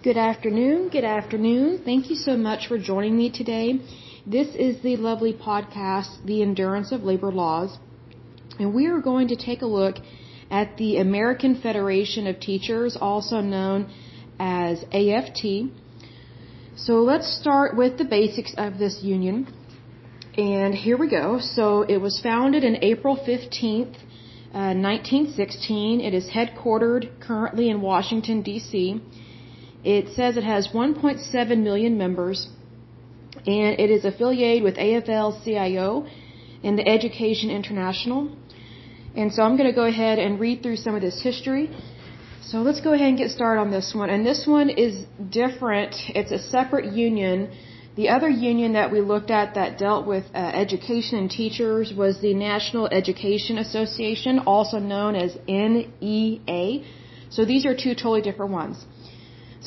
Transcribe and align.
Good 0.00 0.16
afternoon. 0.16 0.90
Good 0.90 1.02
afternoon. 1.02 1.82
Thank 1.84 2.08
you 2.08 2.14
so 2.14 2.36
much 2.36 2.68
for 2.68 2.78
joining 2.78 3.16
me 3.16 3.32
today. 3.32 3.80
This 4.24 4.46
is 4.54 4.80
the 4.80 4.96
lovely 4.96 5.32
podcast, 5.32 6.24
The 6.24 6.40
Endurance 6.40 6.92
of 6.92 7.02
Labor 7.02 7.32
Laws. 7.32 7.76
And 8.60 8.72
we 8.72 8.86
are 8.86 9.00
going 9.00 9.26
to 9.26 9.34
take 9.34 9.62
a 9.62 9.66
look 9.66 9.96
at 10.52 10.76
the 10.76 10.98
American 10.98 11.60
Federation 11.60 12.28
of 12.28 12.38
Teachers, 12.38 12.96
also 12.96 13.40
known 13.40 13.90
as 14.38 14.84
AFT. 14.92 15.72
So 16.76 17.02
let's 17.02 17.28
start 17.40 17.76
with 17.76 17.98
the 17.98 18.04
basics 18.04 18.54
of 18.56 18.78
this 18.78 19.00
union. 19.02 19.52
And 20.36 20.76
here 20.76 20.96
we 20.96 21.10
go. 21.10 21.40
So 21.40 21.82
it 21.82 21.96
was 21.96 22.20
founded 22.20 22.62
in 22.62 22.84
April 22.84 23.16
15th, 23.16 23.96
uh, 24.54 24.74
1916. 24.78 26.00
It 26.00 26.14
is 26.14 26.30
headquartered 26.30 27.18
currently 27.18 27.68
in 27.68 27.80
Washington, 27.80 28.42
D.C. 28.42 29.00
It 29.84 30.08
says 30.14 30.36
it 30.36 30.44
has 30.44 30.68
1.7 30.68 31.62
million 31.62 31.96
members 31.96 32.48
and 33.46 33.78
it 33.78 33.90
is 33.90 34.04
affiliated 34.04 34.62
with 34.64 34.76
AFL-CIO 34.76 36.06
and 36.64 36.78
the 36.78 36.86
Education 36.88 37.50
International. 37.50 38.36
And 39.14 39.32
so 39.32 39.42
I'm 39.42 39.56
going 39.56 39.70
to 39.70 39.74
go 39.74 39.86
ahead 39.86 40.18
and 40.18 40.40
read 40.40 40.62
through 40.62 40.76
some 40.76 40.94
of 40.94 41.00
this 41.00 41.20
history. 41.22 41.70
So 42.42 42.58
let's 42.62 42.80
go 42.80 42.92
ahead 42.92 43.08
and 43.08 43.18
get 43.18 43.30
started 43.30 43.60
on 43.60 43.70
this 43.70 43.94
one. 43.94 44.10
And 44.10 44.24
this 44.24 44.46
one 44.46 44.70
is 44.70 45.04
different. 45.30 45.94
It's 46.08 46.32
a 46.32 46.38
separate 46.38 46.92
union. 46.92 47.50
The 47.96 48.08
other 48.08 48.28
union 48.28 48.72
that 48.72 48.90
we 48.92 49.00
looked 49.00 49.30
at 49.30 49.54
that 49.54 49.78
dealt 49.78 50.06
with 50.06 50.24
uh, 50.34 50.38
education 50.38 51.18
and 51.18 51.30
teachers 51.30 51.92
was 51.92 52.20
the 52.20 52.32
National 52.34 52.86
Education 52.86 53.58
Association, 53.58 54.38
also 54.40 54.78
known 54.78 55.14
as 55.14 55.36
NEA. 55.46 56.84
So 57.30 57.44
these 57.44 57.66
are 57.66 57.74
two 57.74 57.94
totally 57.94 58.22
different 58.22 58.52
ones. 58.52 58.84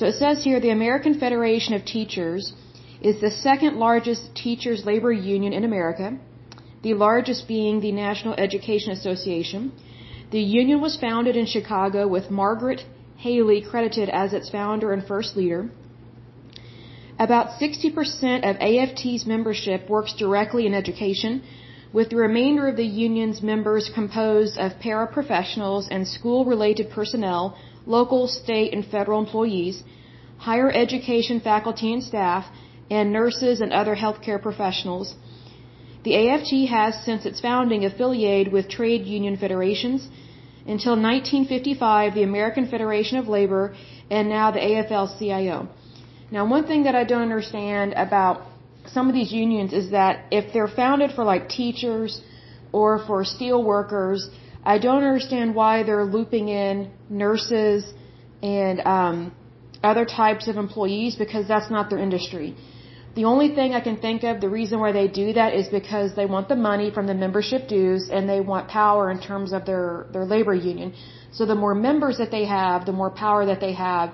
So 0.02 0.08
it 0.08 0.16
says 0.16 0.44
here 0.44 0.60
the 0.60 0.72
American 0.72 1.20
Federation 1.20 1.76
of 1.76 1.86
Teachers 1.86 2.54
is 3.02 3.21
the 3.21 3.30
second 3.30 3.77
largest 3.77 4.34
teachers 4.34 4.84
labor 4.84 5.12
union 5.12 5.54
in 5.54 5.63
America, 5.63 6.18
the 6.82 6.96
largest 6.96 7.48
being 7.48 7.82
the 7.82 7.91
National 7.91 8.34
Education 8.34 8.93
Association. 8.93 9.71
The 10.32 10.41
union 10.41 10.82
was 10.82 10.98
founded 10.98 11.35
in 11.35 11.46
Chicago 11.46 12.08
with 12.08 12.32
Margaret 12.32 12.84
Haley 13.18 13.62
credited 13.62 14.10
as 14.10 14.34
its 14.34 14.49
founder 14.49 14.91
and 14.91 15.05
first 15.05 15.38
leader. 15.38 15.70
About 17.20 17.60
60% 17.62 18.49
of 18.49 18.55
AFT's 18.60 19.27
membership 19.27 19.88
works 19.88 20.15
directly 20.18 20.65
in 20.65 20.74
education, 20.74 21.43
with 21.93 22.10
the 22.10 22.15
remainder 22.15 22.68
of 22.68 22.76
the 22.76 22.91
union's 23.08 23.43
members 23.43 23.91
composed 23.93 24.58
of 24.58 24.80
paraprofessionals 24.80 25.88
and 25.91 26.08
school 26.08 26.43
related 26.43 26.90
personnel 26.90 27.55
local, 27.85 28.27
state, 28.27 28.74
and 28.74 28.85
federal 28.85 29.20
employees, 29.20 29.84
higher 30.37 30.71
education 30.71 31.40
faculty 31.40 31.93
and 31.93 32.04
staff, 32.04 32.46
and 32.90 33.12
nurses 33.12 33.62
and 33.62 33.71
other 33.71 33.96
healthcare 33.96 34.41
professionals. 34.41 35.15
The 36.04 36.15
AFT 36.27 36.68
has, 36.70 36.96
since 37.05 37.26
its 37.26 37.40
founding, 37.40 37.85
affiliated 37.85 38.52
with 38.52 38.68
trade 38.68 39.05
union 39.05 39.37
federations. 39.37 40.07
Until 40.68 40.93
1955, 40.93 42.13
the 42.13 42.24
American 42.24 42.68
Federation 42.68 43.18
of 43.18 43.27
Labor, 43.27 43.76
and 44.09 44.29
now 44.29 44.52
the 44.52 44.59
AFL-CIO. 44.59 45.68
Now, 46.32 46.46
one 46.46 46.65
thing 46.65 46.84
that 46.84 46.96
I 46.96 47.04
don't 47.04 47.21
understand 47.21 47.93
about 47.93 48.41
some 48.87 49.07
of 49.09 49.13
these 49.13 49.32
unions 49.32 49.74
is 49.74 49.91
that 49.91 50.26
if 50.32 50.54
they're 50.54 50.68
founded 50.68 51.12
for 51.12 51.24
like 51.24 51.49
teachers 51.49 52.21
or 52.71 52.99
for 53.05 53.24
steel 53.24 53.63
workers, 53.63 54.29
I 54.63 54.77
don't 54.77 55.04
understand 55.04 55.55
why 55.55 55.84
they're 55.84 56.05
looping 56.05 56.49
in 56.49 56.91
nurses 57.09 57.84
and 58.43 58.79
um, 58.81 59.31
other 59.84 60.05
types 60.05 60.48
of 60.48 60.57
employees 60.57 61.15
because 61.15 61.48
that's 61.48 61.71
not 61.71 61.90
their 61.90 61.99
industry. 61.99 62.55
The 63.15 63.26
only 63.26 63.53
thing 63.55 63.73
I 63.73 63.81
can 63.81 63.98
think 63.98 64.23
of, 64.23 64.40
the 64.40 64.50
reason 64.50 64.79
why 64.79 64.91
they 64.94 65.07
do 65.07 65.34
that 65.34 65.53
is 65.53 65.68
because 65.68 66.16
they 66.16 66.25
want 66.25 66.47
the 66.47 66.56
money 66.56 66.91
from 66.91 67.08
the 67.08 67.13
membership 67.13 67.68
dues 67.68 68.09
and 68.09 68.30
they 68.30 68.40
want 68.40 68.69
power 68.69 69.12
in 69.12 69.19
terms 69.19 69.52
of 69.52 69.66
their, 69.66 70.06
their 70.13 70.24
labor 70.24 70.53
union. 70.53 70.94
So 71.34 71.46
the 71.46 71.56
more 71.56 71.75
members 71.75 72.18
that 72.19 72.31
they 72.31 72.46
have, 72.46 72.86
the 72.86 72.94
more 72.94 73.09
power 73.09 73.46
that 73.46 73.59
they 73.59 73.74
have. 73.74 74.13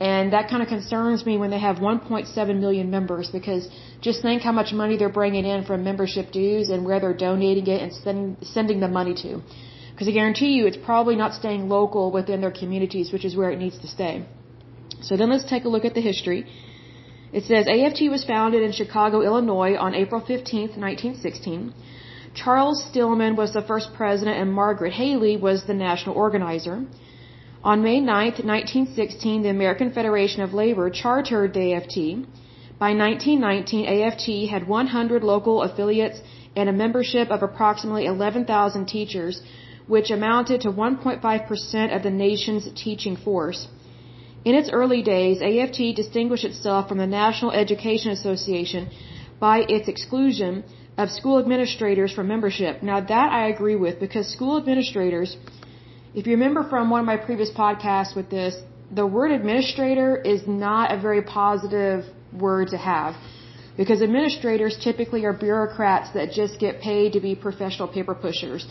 And 0.00 0.32
that 0.32 0.50
kind 0.50 0.62
of 0.62 0.68
concerns 0.68 1.24
me 1.24 1.38
when 1.38 1.50
they 1.50 1.58
have 1.60 1.76
1.7 1.76 2.60
million 2.60 2.90
members 2.90 3.30
because 3.30 3.68
just 4.02 4.20
think 4.20 4.42
how 4.42 4.52
much 4.52 4.72
money 4.72 4.98
they're 4.98 5.08
bringing 5.08 5.46
in 5.46 5.64
from 5.64 5.84
membership 5.84 6.32
dues 6.32 6.68
and 6.68 6.84
where 6.84 7.00
they're 7.00 7.16
donating 7.16 7.66
it 7.68 7.80
and 7.80 7.92
sending, 7.92 8.36
sending 8.42 8.80
the 8.80 8.88
money 8.88 9.14
to. 9.22 9.40
Because 9.94 10.08
I 10.08 10.12
guarantee 10.12 10.52
you 10.56 10.66
it's 10.66 10.84
probably 10.90 11.14
not 11.14 11.34
staying 11.34 11.68
local 11.68 12.10
within 12.10 12.40
their 12.40 12.50
communities, 12.50 13.12
which 13.12 13.24
is 13.24 13.36
where 13.36 13.50
it 13.50 13.58
needs 13.64 13.78
to 13.78 13.86
stay. 13.86 14.26
So 15.02 15.16
then 15.16 15.30
let's 15.30 15.48
take 15.48 15.64
a 15.64 15.68
look 15.68 15.84
at 15.84 15.94
the 15.94 16.00
history. 16.00 16.46
It 17.32 17.44
says 17.44 17.68
AFT 17.68 18.02
was 18.10 18.24
founded 18.24 18.62
in 18.62 18.72
Chicago, 18.72 19.22
Illinois 19.22 19.76
on 19.76 19.94
April 19.94 20.20
15, 20.20 20.80
1916. 20.80 21.72
Charles 22.34 22.84
Stillman 22.88 23.36
was 23.36 23.52
the 23.52 23.62
first 23.62 23.94
president 23.94 24.36
and 24.38 24.52
Margaret 24.52 24.92
Haley 24.92 25.36
was 25.36 25.64
the 25.64 25.74
national 25.74 26.16
organizer. 26.16 26.84
On 27.62 27.82
May 27.82 28.00
9, 28.00 28.06
1916, 28.06 29.42
the 29.42 29.48
American 29.48 29.92
Federation 29.92 30.42
of 30.42 30.52
Labor 30.52 30.90
chartered 30.90 31.54
the 31.54 31.74
AFT. 31.74 31.96
By 32.78 32.90
1919, 32.92 33.86
AFT 33.86 34.50
had 34.50 34.66
100 34.66 35.22
local 35.22 35.62
affiliates 35.62 36.20
and 36.56 36.68
a 36.68 36.72
membership 36.72 37.30
of 37.30 37.42
approximately 37.42 38.06
11,000 38.06 38.86
teachers 38.86 39.40
which 39.86 40.10
amounted 40.10 40.60
to 40.62 40.70
1.5% 40.70 41.96
of 41.96 42.02
the 42.02 42.10
nation's 42.10 42.68
teaching 42.74 43.16
force. 43.16 43.68
In 44.44 44.54
its 44.54 44.70
early 44.70 45.02
days, 45.02 45.40
AFT 45.40 45.94
distinguished 45.96 46.44
itself 46.44 46.88
from 46.88 46.98
the 46.98 47.06
National 47.06 47.50
Education 47.50 48.10
Association 48.12 48.90
by 49.40 49.58
its 49.68 49.88
exclusion 49.88 50.64
of 50.96 51.10
school 51.10 51.38
administrators 51.38 52.12
from 52.12 52.28
membership. 52.28 52.82
Now 52.82 53.00
that 53.00 53.32
I 53.32 53.48
agree 53.48 53.76
with 53.76 53.98
because 53.98 54.28
school 54.28 54.56
administrators, 54.58 55.36
if 56.14 56.26
you 56.26 56.32
remember 56.32 56.62
from 56.72 56.90
one 56.90 57.00
of 57.00 57.06
my 57.06 57.16
previous 57.16 57.50
podcasts 57.50 58.14
with 58.14 58.30
this, 58.30 58.54
the 58.90 59.06
word 59.06 59.30
administrator 59.32 60.16
is 60.16 60.46
not 60.46 60.92
a 60.92 60.98
very 61.00 61.22
positive 61.22 62.04
word 62.32 62.68
to 62.68 62.76
have 62.76 63.16
because 63.76 64.02
administrators 64.02 64.76
typically 64.78 65.24
are 65.24 65.32
bureaucrats 65.32 66.10
that 66.12 66.30
just 66.30 66.58
get 66.60 66.80
paid 66.80 67.12
to 67.14 67.20
be 67.20 67.34
professional 67.34 67.88
paper 67.88 68.14
pushers. 68.14 68.66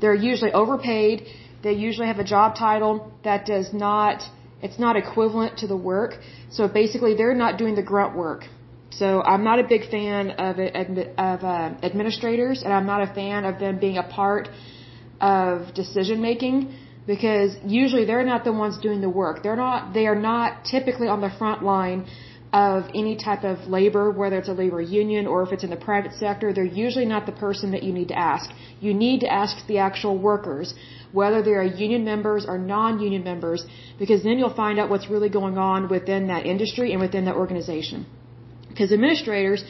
They're 0.00 0.14
usually 0.14 0.52
overpaid. 0.52 1.26
They 1.62 1.72
usually 1.72 2.06
have 2.06 2.18
a 2.18 2.24
job 2.24 2.54
title 2.56 3.12
that 3.24 3.46
does 3.46 3.72
not, 3.72 4.22
it's 4.62 4.78
not 4.78 4.96
equivalent 4.96 5.58
to 5.58 5.66
the 5.66 5.76
work. 5.76 6.18
So 6.50 6.68
basically 6.68 7.14
they're 7.14 7.34
not 7.34 7.58
doing 7.58 7.74
the 7.74 7.82
grunt 7.82 8.16
work. 8.16 8.44
So 8.90 9.22
I'm 9.22 9.44
not 9.44 9.58
a 9.58 9.64
big 9.64 9.90
fan 9.90 10.30
of, 10.30 10.58
of 10.58 11.44
uh, 11.44 11.74
administrators 11.82 12.62
and 12.62 12.72
I'm 12.72 12.86
not 12.86 13.02
a 13.02 13.12
fan 13.14 13.44
of 13.44 13.58
them 13.58 13.78
being 13.78 13.98
a 13.98 14.02
part 14.02 14.48
of 15.20 15.74
decision 15.74 16.20
making 16.20 16.74
because 17.06 17.56
usually 17.64 18.04
they're 18.04 18.24
not 18.24 18.44
the 18.44 18.52
ones 18.52 18.78
doing 18.78 19.00
the 19.00 19.08
work. 19.08 19.42
They're 19.42 19.56
not, 19.56 19.94
they 19.94 20.06
are 20.06 20.20
not 20.30 20.64
typically 20.64 21.08
on 21.08 21.20
the 21.20 21.30
front 21.38 21.62
line 21.62 22.06
of 22.52 22.84
any 22.94 23.14
type 23.16 23.44
of 23.44 23.58
labor, 23.68 24.10
whether 24.10 24.38
it's 24.38 24.48
a 24.48 24.52
labor 24.52 24.80
union 24.80 25.26
or 25.26 25.42
if 25.42 25.52
it's 25.52 25.64
in 25.64 25.70
the 25.70 25.76
private 25.76 26.14
sector, 26.14 26.52
they're 26.52 26.64
usually 26.64 27.04
not 27.04 27.26
the 27.26 27.32
person 27.32 27.70
that 27.72 27.82
you 27.82 27.92
need 27.92 28.08
to 28.08 28.18
ask. 28.18 28.50
You 28.80 28.94
need 28.94 29.20
to 29.20 29.30
ask 29.30 29.66
the 29.66 29.78
actual 29.78 30.16
workers, 30.16 30.74
whether 31.12 31.42
they 31.42 31.52
are 31.52 31.64
union 31.64 32.04
members 32.04 32.46
or 32.46 32.56
non-union 32.56 33.22
members, 33.22 33.66
because 33.98 34.22
then 34.22 34.38
you'll 34.38 34.54
find 34.54 34.78
out 34.78 34.88
what's 34.88 35.08
really 35.10 35.28
going 35.28 35.58
on 35.58 35.88
within 35.88 36.28
that 36.28 36.46
industry 36.46 36.92
and 36.92 37.00
within 37.00 37.26
that 37.26 37.34
organization. 37.34 38.06
Because 38.68 38.92
administrators, 38.92 39.62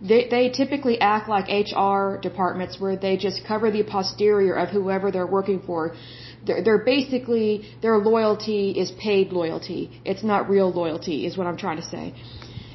they, 0.00 0.28
they 0.28 0.48
typically 0.48 1.00
act 1.00 1.28
like 1.28 1.46
HR 1.48 2.18
departments 2.20 2.80
where 2.80 2.96
they 2.96 3.16
just 3.16 3.44
cover 3.46 3.70
the 3.70 3.84
posterior 3.84 4.54
of 4.54 4.70
whoever 4.70 5.12
they're 5.12 5.26
working 5.26 5.62
for. 5.64 5.94
They're, 6.46 6.62
they're 6.62 6.84
basically, 6.84 7.50
their 7.82 7.98
loyalty 7.98 8.70
is 8.82 8.90
paid 8.92 9.32
loyalty. 9.32 10.00
It's 10.04 10.22
not 10.22 10.48
real 10.48 10.70
loyalty, 10.70 11.26
is 11.26 11.36
what 11.38 11.46
I'm 11.46 11.56
trying 11.56 11.78
to 11.78 11.88
say. 11.94 12.14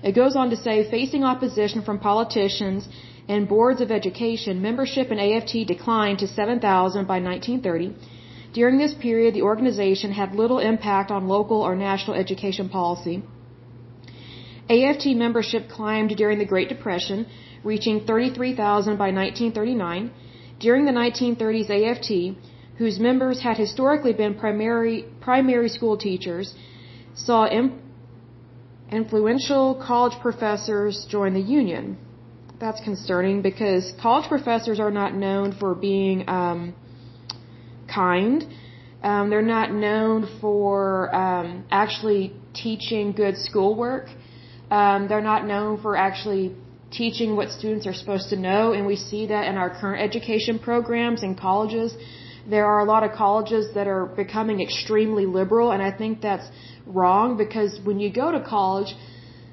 It 0.03 0.13
goes 0.13 0.35
on 0.35 0.49
to 0.49 0.55
say, 0.55 0.89
facing 0.89 1.23
opposition 1.23 1.81
from 1.81 1.99
politicians 1.99 2.87
and 3.27 3.47
boards 3.47 3.81
of 3.81 3.91
education, 3.91 4.61
membership 4.61 5.11
in 5.11 5.19
AFT 5.19 5.67
declined 5.67 6.19
to 6.19 6.27
7,000 6.27 7.05
by 7.05 7.19
1930. 7.19 7.95
During 8.53 8.77
this 8.79 8.93
period, 8.93 9.35
the 9.35 9.43
organization 9.43 10.11
had 10.11 10.33
little 10.33 10.59
impact 10.59 11.11
on 11.11 11.27
local 11.27 11.61
or 11.61 11.75
national 11.75 12.15
education 12.15 12.69
policy. 12.69 13.21
AFT 14.69 15.05
membership 15.25 15.69
climbed 15.69 16.15
during 16.15 16.39
the 16.39 16.45
Great 16.53 16.69
Depression, 16.69 17.27
reaching 17.63 18.05
33,000 18.05 18.97
by 18.97 19.11
1939. 19.11 20.11
During 20.59 20.85
the 20.85 20.91
1930s, 20.91 21.69
AFT 21.69 22.09
whose 22.79 22.97
members 22.97 23.37
had 23.47 23.57
historically 23.57 24.13
been 24.13 24.33
primary, 24.33 25.05
primary 25.19 25.69
school 25.77 25.95
teachers, 25.97 26.55
saw 27.13 27.39
influential 28.89 29.65
college 29.85 30.17
professors 30.21 31.05
join 31.09 31.33
the 31.33 31.45
union. 31.59 31.97
That's 32.63 32.81
concerning 32.89 33.41
because 33.41 33.83
college 34.01 34.27
professors 34.29 34.79
are 34.79 34.91
not 34.91 35.13
known 35.13 35.51
for 35.59 35.75
being 35.75 36.17
um, 36.29 36.73
kind. 37.93 38.47
Um, 39.03 39.29
they're 39.29 39.51
not 39.57 39.73
known 39.73 40.27
for 40.39 41.13
um, 41.23 41.65
actually 41.71 42.33
teaching 42.53 43.11
good 43.11 43.35
schoolwork. 43.37 44.07
Um, 44.71 45.07
they're 45.09 45.27
not 45.33 45.45
known 45.45 45.81
for 45.81 45.97
actually 45.97 46.55
teaching 46.91 47.35
what 47.35 47.49
students 47.49 47.85
are 47.87 47.93
supposed 47.93 48.29
to 48.29 48.37
know, 48.37 48.71
and 48.71 48.85
we 48.87 48.95
see 48.95 49.27
that 49.27 49.47
in 49.49 49.55
our 49.57 49.69
current 49.79 50.01
education 50.01 50.59
programs 50.59 51.23
in 51.23 51.35
colleges. 51.35 51.93
There 52.49 52.65
are 52.65 52.79
a 52.79 52.85
lot 52.93 53.03
of 53.03 53.11
colleges 53.11 53.73
that 53.75 53.87
are 53.87 54.05
becoming 54.05 54.59
extremely 54.61 55.25
liberal, 55.25 55.71
and 55.71 55.81
I 55.83 55.91
think 55.91 56.21
that's 56.21 56.47
wrong 56.85 57.37
because 57.37 57.79
when 57.83 57.99
you 57.99 58.11
go 58.11 58.31
to 58.31 58.41
college, 58.41 58.91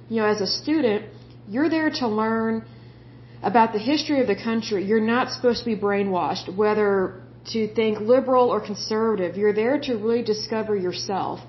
you 0.09 0.17
know, 0.21 0.27
as 0.27 0.41
a 0.41 0.47
student, 0.47 1.05
you're 1.49 1.69
there 1.69 1.91
to 1.91 2.09
learn 2.09 2.65
about 3.43 3.73
the 3.73 3.79
history 3.79 4.21
of 4.21 4.27
the 4.27 4.41
country. 4.49 4.85
You're 4.85 5.09
not 5.17 5.31
supposed 5.31 5.61
to 5.65 5.67
be 5.67 5.77
brainwashed, 5.77 6.55
whether 6.63 7.23
to 7.53 7.73
think 7.75 8.01
liberal 8.01 8.49
or 8.49 8.61
conservative. 8.61 9.37
You're 9.37 9.53
there 9.53 9.79
to 9.81 9.93
really 9.95 10.23
discover 10.23 10.75
yourself. 10.75 11.41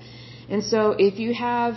And 0.49 0.63
so 0.63 0.95
if 0.97 1.19
you 1.19 1.33
have, 1.33 1.73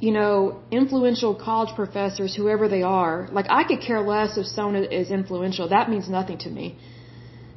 you 0.00 0.12
know, 0.12 0.60
influential 0.70 1.34
college 1.34 1.74
professors, 1.74 2.34
whoever 2.34 2.68
they 2.68 2.82
are, 2.82 3.28
like 3.30 3.46
I 3.50 3.64
could 3.64 3.80
care 3.80 4.00
less 4.00 4.36
if 4.36 4.46
someone 4.46 4.76
is 4.84 5.10
influential. 5.10 5.68
That 5.68 5.90
means 5.90 6.08
nothing 6.08 6.38
to 6.38 6.50
me. 6.50 6.76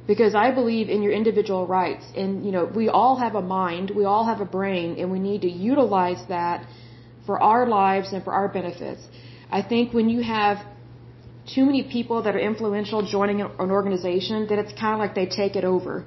Because 0.06 0.34
I 0.34 0.50
believe 0.50 0.88
in 0.88 1.00
your 1.02 1.12
individual 1.12 1.66
rights. 1.66 2.04
And, 2.16 2.44
you 2.44 2.50
know, 2.50 2.64
we 2.64 2.88
all 2.88 3.16
have 3.16 3.34
a 3.36 3.42
mind, 3.42 3.92
we 3.94 4.04
all 4.04 4.24
have 4.24 4.40
a 4.40 4.44
brain, 4.44 4.96
and 4.98 5.12
we 5.12 5.20
need 5.20 5.42
to 5.42 5.50
utilize 5.50 6.22
that 6.28 6.66
for 7.26 7.40
our 7.40 7.66
lives 7.66 8.12
and 8.12 8.24
for 8.24 8.32
our 8.32 8.48
benefits. 8.48 9.00
I 9.50 9.62
think 9.62 9.94
when 9.94 10.08
you 10.08 10.22
have 10.22 10.58
too 11.54 11.64
many 11.64 11.82
people 11.82 12.22
that 12.22 12.34
are 12.34 12.38
influential 12.38 13.02
joining 13.02 13.40
an 13.40 13.70
organization 13.70 14.46
that 14.48 14.58
it's 14.58 14.72
kind 14.72 14.94
of 14.94 15.00
like 15.00 15.14
they 15.14 15.26
take 15.26 15.56
it 15.56 15.64
over 15.64 16.04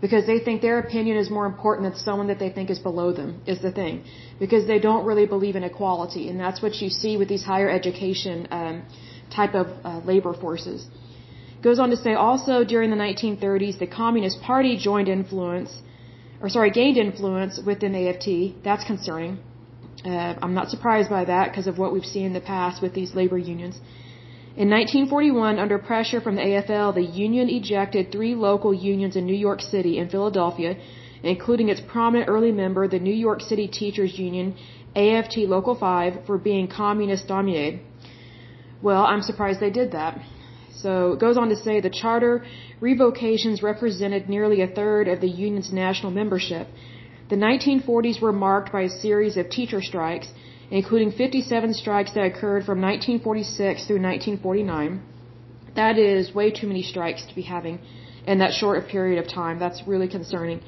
because 0.00 0.26
they 0.26 0.38
think 0.38 0.60
their 0.60 0.78
opinion 0.80 1.16
is 1.16 1.30
more 1.30 1.46
important 1.46 1.88
than 1.88 1.98
someone 1.98 2.26
that 2.26 2.38
they 2.38 2.50
think 2.50 2.70
is 2.70 2.80
below 2.80 3.12
them 3.12 3.40
is 3.46 3.60
the 3.62 3.70
thing 3.70 4.02
because 4.40 4.66
they 4.66 4.78
don't 4.78 5.06
really 5.06 5.26
believe 5.26 5.54
in 5.54 5.62
equality 5.62 6.28
and 6.28 6.40
that's 6.40 6.60
what 6.60 6.74
you 6.82 6.90
see 6.90 7.16
with 7.16 7.28
these 7.28 7.44
higher 7.44 7.70
education 7.70 8.48
um, 8.50 8.82
type 9.34 9.54
of 9.54 9.68
uh, 9.84 9.98
labor 10.04 10.34
forces 10.34 10.86
goes 11.66 11.78
on 11.82 11.88
to 11.94 11.98
say 12.04 12.12
also 12.28 12.54
during 12.72 12.90
the 12.94 13.00
1930s 13.08 13.78
the 13.84 13.90
communist 14.02 14.36
party 14.50 14.72
joined 14.88 15.08
influence 15.18 15.70
or 16.42 16.48
sorry 16.56 16.70
gained 16.70 16.98
influence 17.08 17.58
within 17.70 17.92
AFT 18.02 18.28
that's 18.66 18.84
concerning 18.92 19.32
uh, 20.04 20.32
i'm 20.42 20.54
not 20.60 20.68
surprised 20.74 21.10
by 21.18 21.24
that 21.32 21.44
because 21.50 21.66
of 21.72 21.78
what 21.82 21.92
we've 21.94 22.10
seen 22.14 22.26
in 22.30 22.34
the 22.40 22.46
past 22.54 22.82
with 22.84 22.92
these 22.98 23.14
labor 23.20 23.38
unions 23.54 23.76
in 24.56 24.70
1941, 24.70 25.58
under 25.58 25.78
pressure 25.78 26.20
from 26.20 26.36
the 26.36 26.42
AFL, 26.42 26.94
the 26.94 27.02
union 27.02 27.48
ejected 27.48 28.12
three 28.12 28.36
local 28.36 28.72
unions 28.72 29.16
in 29.16 29.26
New 29.26 29.40
York 29.46 29.60
City 29.60 29.98
and 29.98 30.08
Philadelphia, 30.08 30.76
including 31.24 31.70
its 31.70 31.80
prominent 31.80 32.28
early 32.28 32.52
member, 32.52 32.86
the 32.86 33.00
New 33.00 33.18
York 33.26 33.40
City 33.40 33.66
Teachers 33.66 34.16
Union, 34.16 34.54
AFT 34.94 35.38
Local 35.38 35.74
5, 35.74 36.26
for 36.26 36.38
being 36.38 36.68
communist 36.68 37.26
dominated. 37.26 37.80
Well, 38.80 39.02
I'm 39.02 39.22
surprised 39.22 39.58
they 39.58 39.70
did 39.70 39.90
that. 39.90 40.20
So 40.82 41.12
it 41.12 41.20
goes 41.20 41.36
on 41.36 41.48
to 41.48 41.56
say 41.56 41.80
the 41.80 41.90
charter 42.02 42.44
revocations 42.80 43.62
represented 43.62 44.28
nearly 44.28 44.60
a 44.62 44.66
third 44.66 45.08
of 45.08 45.20
the 45.20 45.28
union's 45.28 45.72
national 45.72 46.12
membership. 46.12 46.66
The 47.30 47.36
1940s 47.36 48.20
were 48.20 48.32
marked 48.32 48.72
by 48.72 48.82
a 48.82 48.88
series 48.88 49.36
of 49.36 49.48
teacher 49.50 49.80
strikes 49.80 50.28
including 50.70 51.10
57 51.12 51.74
strikes 51.74 52.12
that 52.14 52.24
occurred 52.24 52.64
from 52.64 52.80
1946 52.80 53.86
through 53.86 54.02
1949. 54.02 55.02
That 55.76 55.98
is 55.98 56.34
way 56.34 56.50
too 56.50 56.66
many 56.66 56.82
strikes 56.82 57.24
to 57.26 57.34
be 57.34 57.42
having 57.42 57.78
in 58.26 58.38
that 58.38 58.52
short 58.52 58.78
a 58.82 58.86
period 58.94 59.18
of 59.22 59.28
time. 59.28 59.58
That's 59.58 59.86
really 59.86 60.08
concerning 60.08 60.60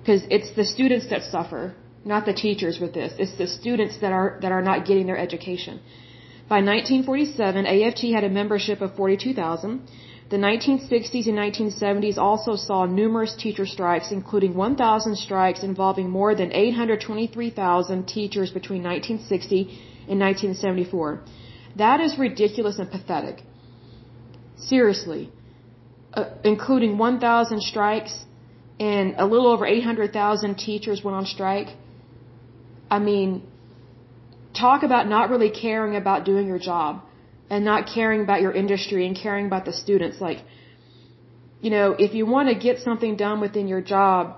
because 0.00 0.22
it's 0.30 0.50
the 0.54 0.64
students 0.64 1.06
that 1.08 1.22
suffer, 1.22 1.74
not 2.04 2.26
the 2.26 2.34
teachers 2.34 2.78
with 2.78 2.92
this. 2.92 3.14
It's 3.18 3.36
the 3.38 3.46
students 3.46 3.96
that 4.02 4.12
are 4.12 4.38
that 4.42 4.52
are 4.52 4.62
not 4.70 4.86
getting 4.86 5.06
their 5.06 5.18
education. 5.18 5.80
By 6.46 6.60
1947, 6.60 7.66
AFT 7.66 8.02
had 8.16 8.24
a 8.24 8.28
membership 8.28 8.82
of 8.82 8.94
42,000. 8.96 9.80
The 10.28 10.36
1960s 10.36 11.26
and 11.26 11.38
1970s 11.38 12.18
also 12.18 12.56
saw 12.56 12.84
numerous 12.84 13.34
teacher 13.34 13.66
strikes, 13.66 14.10
including 14.12 14.54
1,000 14.54 15.16
strikes 15.16 15.62
involving 15.62 16.10
more 16.10 16.34
than 16.34 16.52
823,000 16.52 18.06
teachers 18.06 18.50
between 18.50 18.82
1960 18.82 19.60
and 20.08 20.20
1974. 20.20 21.20
That 21.76 22.00
is 22.00 22.18
ridiculous 22.18 22.78
and 22.78 22.90
pathetic. 22.90 23.42
Seriously. 24.56 25.30
Uh, 26.12 26.30
including 26.44 26.98
1,000 26.98 27.60
strikes 27.60 28.24
and 28.78 29.14
a 29.18 29.26
little 29.26 29.48
over 29.48 29.66
800,000 29.66 30.54
teachers 30.56 31.02
went 31.02 31.16
on 31.16 31.26
strike. 31.26 31.68
I 32.90 32.98
mean, 32.98 33.42
talk 34.54 34.82
about 34.82 35.08
not 35.08 35.30
really 35.30 35.50
caring 35.50 35.96
about 35.96 36.24
doing 36.24 36.46
your 36.46 36.58
job 36.58 37.02
and 37.50 37.64
not 37.64 37.86
caring 37.94 38.22
about 38.22 38.40
your 38.40 38.52
industry 38.52 39.06
and 39.06 39.16
caring 39.16 39.46
about 39.46 39.64
the 39.64 39.72
students. 39.72 40.20
Like, 40.20 40.40
you 41.60 41.70
know, 41.70 41.94
if 42.06 42.14
you 42.14 42.26
want 42.26 42.48
to 42.48 42.54
get 42.54 42.78
something 42.80 43.16
done 43.16 43.40
within 43.40 43.68
your 43.68 43.80
job, 43.80 44.36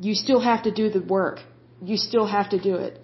you 0.00 0.14
still 0.14 0.40
have 0.40 0.62
to 0.64 0.70
do 0.70 0.88
the 0.90 1.00
work. 1.00 1.40
You 1.82 1.96
still 1.96 2.26
have 2.26 2.50
to 2.50 2.58
do 2.58 2.74
it. 2.76 3.00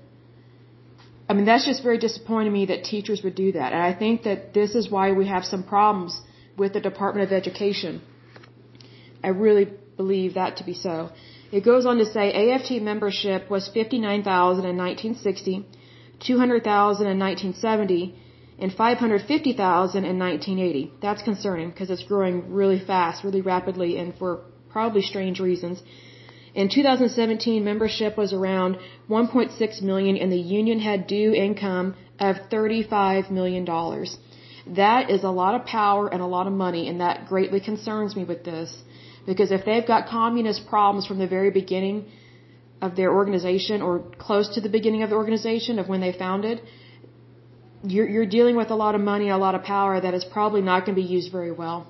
I 1.28 1.34
mean, 1.34 1.44
that's 1.44 1.66
just 1.66 1.82
very 1.82 1.98
disappointing 1.98 2.50
to 2.52 2.56
me 2.58 2.66
that 2.66 2.84
teachers 2.84 3.22
would 3.22 3.34
do 3.34 3.52
that. 3.52 3.72
And 3.72 3.82
I 3.82 3.92
think 4.02 4.22
that 4.22 4.54
this 4.54 4.74
is 4.74 4.90
why 4.90 5.12
we 5.12 5.26
have 5.28 5.44
some 5.44 5.62
problems 5.62 6.20
with 6.56 6.72
the 6.72 6.80
Department 6.80 7.26
of 7.26 7.32
Education. 7.32 8.00
I 9.22 9.28
really 9.28 9.66
believe 9.96 10.34
that 10.34 10.56
to 10.58 10.64
be 10.64 10.74
so. 10.74 11.10
It 11.50 11.64
goes 11.64 11.84
on 11.86 11.98
to 11.98 12.06
say 12.06 12.24
AFT 12.42 12.70
membership 12.90 13.50
was 13.50 13.68
59,000 13.68 14.64
in 14.64 14.76
1960, 14.76 15.66
200,000 16.20 17.06
in 17.06 17.18
1970, 17.18 18.14
and 18.58 18.72
550,000 18.72 20.04
in 20.04 20.18
1980. 20.18 20.92
That's 21.00 21.22
concerning 21.22 21.70
because 21.70 21.90
it's 21.90 22.02
growing 22.02 22.52
really 22.52 22.80
fast, 22.84 23.24
really 23.24 23.40
rapidly, 23.40 23.98
and 23.98 24.14
for 24.18 24.40
probably 24.70 25.02
strange 25.02 25.38
reasons. 25.40 25.82
In 26.54 26.68
2017, 26.68 27.64
membership 27.64 28.16
was 28.16 28.32
around 28.32 28.78
1.6 29.08 29.82
million, 29.82 30.16
and 30.16 30.32
the 30.32 30.44
union 30.60 30.80
had 30.80 31.06
due 31.06 31.32
income 31.32 31.94
of 32.18 32.36
35 32.50 33.30
million 33.30 33.64
dollars. 33.64 34.16
That 34.66 35.08
is 35.08 35.22
a 35.24 35.30
lot 35.30 35.54
of 35.54 35.64
power 35.66 36.08
and 36.12 36.20
a 36.20 36.26
lot 36.26 36.46
of 36.46 36.52
money, 36.52 36.88
and 36.88 37.00
that 37.00 37.26
greatly 37.26 37.60
concerns 37.60 38.16
me 38.16 38.24
with 38.24 38.44
this 38.44 38.82
because 39.28 39.50
if 39.50 39.64
they've 39.64 39.86
got 39.86 40.08
communist 40.08 40.66
problems 40.66 41.06
from 41.06 41.18
the 41.18 41.26
very 41.26 41.50
beginning 41.50 42.06
of 42.80 42.96
their 42.96 43.12
organization 43.12 43.82
or 43.82 44.00
close 44.18 44.48
to 44.54 44.60
the 44.60 44.68
beginning 44.68 45.02
of 45.02 45.10
the 45.10 45.16
organization 45.16 45.78
of 45.78 45.88
when 45.88 46.00
they 46.00 46.12
founded, 46.12 46.62
you're, 47.82 48.08
you're 48.08 48.26
dealing 48.26 48.56
with 48.56 48.70
a 48.70 48.74
lot 48.74 48.94
of 48.94 49.00
money, 49.00 49.28
a 49.28 49.36
lot 49.36 49.54
of 49.54 49.62
power 49.62 50.00
that 50.00 50.14
is 50.14 50.24
probably 50.24 50.62
not 50.62 50.84
going 50.84 50.96
to 50.96 51.02
be 51.02 51.08
used 51.16 51.30
very 51.32 51.52
well. 51.52 51.86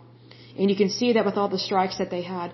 And 0.58 0.70
you 0.70 0.76
can 0.76 0.90
see 0.90 1.12
that 1.14 1.24
with 1.24 1.36
all 1.36 1.48
the 1.48 1.58
strikes 1.58 1.98
that 1.98 2.10
they 2.10 2.22
had. 2.22 2.52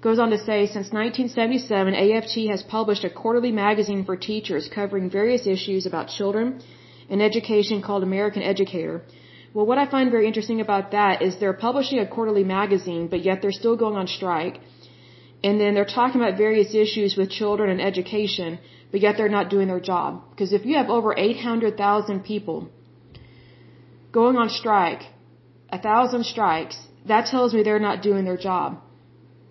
Goes 0.00 0.18
on 0.18 0.30
to 0.30 0.38
say, 0.38 0.66
since 0.66 0.92
1977, 0.92 1.94
AFT 1.94 2.36
has 2.50 2.62
published 2.62 3.04
a 3.04 3.10
quarterly 3.10 3.50
magazine 3.52 4.04
for 4.04 4.16
teachers 4.16 4.68
covering 4.68 5.10
various 5.10 5.46
issues 5.46 5.86
about 5.86 6.08
children 6.08 6.60
and 7.10 7.20
education 7.20 7.82
called 7.82 8.02
American 8.02 8.42
Educator. 8.42 9.02
Well, 9.54 9.66
what 9.66 9.78
I 9.78 9.86
find 9.86 10.10
very 10.10 10.26
interesting 10.26 10.60
about 10.60 10.92
that 10.92 11.22
is 11.22 11.36
they're 11.36 11.60
publishing 11.68 11.98
a 11.98 12.06
quarterly 12.06 12.44
magazine, 12.44 13.08
but 13.08 13.24
yet 13.24 13.42
they're 13.42 13.60
still 13.62 13.76
going 13.76 13.96
on 13.96 14.06
strike. 14.06 14.60
And 15.42 15.60
then 15.60 15.74
they're 15.74 15.84
talking 15.84 16.20
about 16.20 16.36
various 16.36 16.74
issues 16.74 17.16
with 17.16 17.30
children 17.30 17.70
and 17.70 17.80
education, 17.80 18.58
but 18.90 19.00
yet 19.00 19.16
they're 19.16 19.28
not 19.28 19.50
doing 19.50 19.68
their 19.68 19.80
job. 19.80 20.22
Because 20.30 20.52
if 20.52 20.66
you 20.66 20.76
have 20.76 20.90
over 20.90 21.14
800,000 21.16 22.24
people 22.24 22.68
going 24.10 24.36
on 24.36 24.48
strike, 24.48 25.02
a 25.70 25.78
thousand 25.78 26.24
strikes, 26.24 26.78
that 27.06 27.26
tells 27.26 27.54
me 27.54 27.62
they're 27.62 27.86
not 27.90 28.02
doing 28.02 28.24
their 28.24 28.36
job. 28.36 28.80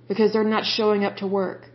Because 0.07 0.33
they're 0.33 0.43
not 0.43 0.65
showing 0.65 1.03
up 1.05 1.17
to 1.17 1.27
work. 1.27 1.69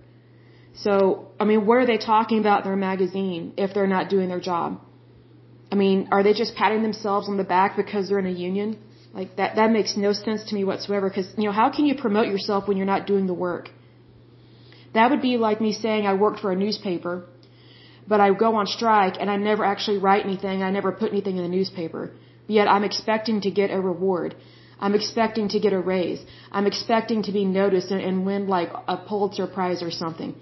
So, 0.74 1.28
I 1.38 1.44
mean, 1.44 1.66
what 1.66 1.78
are 1.78 1.86
they 1.86 1.98
talking 1.98 2.38
about 2.38 2.62
in 2.62 2.64
their 2.68 2.76
magazine 2.76 3.52
if 3.56 3.74
they're 3.74 3.86
not 3.86 4.08
doing 4.08 4.28
their 4.28 4.40
job? 4.40 4.80
I 5.70 5.74
mean, 5.74 6.08
are 6.12 6.22
they 6.22 6.32
just 6.32 6.54
patting 6.54 6.82
themselves 6.82 7.28
on 7.28 7.36
the 7.36 7.44
back 7.44 7.76
because 7.76 8.08
they're 8.08 8.18
in 8.18 8.26
a 8.26 8.30
union? 8.30 8.78
Like 9.12 9.36
that, 9.36 9.56
that 9.56 9.70
makes 9.70 9.96
no 9.96 10.12
sense 10.12 10.44
to 10.44 10.54
me 10.54 10.64
whatsoever. 10.64 11.08
Because, 11.08 11.32
you 11.36 11.44
know, 11.44 11.52
how 11.52 11.70
can 11.70 11.84
you 11.86 11.94
promote 11.94 12.26
yourself 12.26 12.68
when 12.68 12.76
you're 12.76 12.86
not 12.86 13.06
doing 13.06 13.26
the 13.26 13.34
work? 13.34 13.68
That 14.94 15.10
would 15.10 15.22
be 15.22 15.36
like 15.36 15.60
me 15.60 15.72
saying 15.72 16.06
I 16.06 16.14
worked 16.14 16.40
for 16.40 16.52
a 16.52 16.56
newspaper 16.56 17.24
but 18.06 18.20
I 18.20 18.32
go 18.32 18.54
on 18.56 18.66
strike 18.66 19.16
and 19.20 19.30
I 19.30 19.36
never 19.36 19.64
actually 19.64 19.98
write 19.98 20.24
anything. 20.24 20.62
I 20.62 20.70
never 20.70 20.92
put 20.92 21.12
anything 21.12 21.36
in 21.36 21.42
the 21.42 21.54
newspaper. 21.58 22.10
Yet 22.46 22.68
I'm 22.68 22.84
expecting 22.84 23.40
to 23.42 23.50
get 23.50 23.70
a 23.70 23.80
reward. 23.80 24.34
I'm 24.80 24.94
expecting 24.94 25.48
to 25.50 25.60
get 25.60 25.72
a 25.72 25.78
raise. 25.78 26.20
I'm 26.50 26.66
expecting 26.66 27.22
to 27.24 27.32
be 27.32 27.44
noticed 27.44 27.90
and, 27.90 28.00
and 28.00 28.26
win 28.26 28.48
like 28.48 28.70
a 28.88 28.96
Pulitzer 28.96 29.46
Prize 29.46 29.82
or 29.82 29.90
something. 29.90 30.34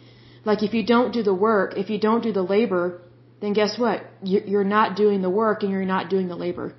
Like 0.45 0.63
if 0.63 0.73
you 0.73 0.85
don't 0.85 1.13
do 1.13 1.23
the 1.23 1.35
work, 1.35 1.77
if 1.77 1.91
you 1.91 1.99
don't 2.01 2.23
do 2.23 2.33
the 2.33 2.43
labor, 2.43 3.03
then 3.43 3.53
guess 3.53 3.79
what? 3.79 4.07
You're 4.23 4.71
not 4.79 4.97
doing 4.97 5.21
the 5.21 5.31
work 5.31 5.63
and 5.63 5.71
you're 5.71 5.93
not 5.97 6.09
doing 6.09 6.29
the 6.29 6.37
labor. 6.37 6.75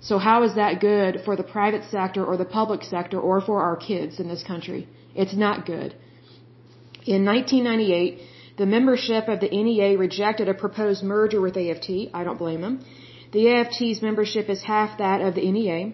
So 0.00 0.18
how 0.18 0.42
is 0.42 0.54
that 0.56 0.80
good 0.80 1.22
for 1.24 1.34
the 1.34 1.42
private 1.42 1.84
sector 1.90 2.22
or 2.22 2.36
the 2.36 2.44
public 2.44 2.82
sector 2.84 3.18
or 3.18 3.40
for 3.40 3.62
our 3.62 3.76
kids 3.76 4.20
in 4.20 4.28
this 4.28 4.42
country? 4.42 4.86
It's 5.14 5.34
not 5.34 5.64
good. 5.64 5.94
In 7.06 7.24
1998, 7.24 8.20
the 8.56 8.66
membership 8.66 9.28
of 9.28 9.40
the 9.40 9.48
NEA 9.48 9.98
rejected 9.98 10.48
a 10.48 10.54
proposed 10.54 11.02
merger 11.02 11.40
with 11.40 11.56
AFT. 11.56 11.90
I 12.14 12.24
don't 12.24 12.38
blame 12.38 12.62
them. 12.62 12.84
The 13.32 13.48
AFT's 13.48 14.00
membership 14.00 14.48
is 14.48 14.62
half 14.62 14.98
that 14.98 15.20
of 15.20 15.34
the 15.34 15.50
NEA. 15.50 15.92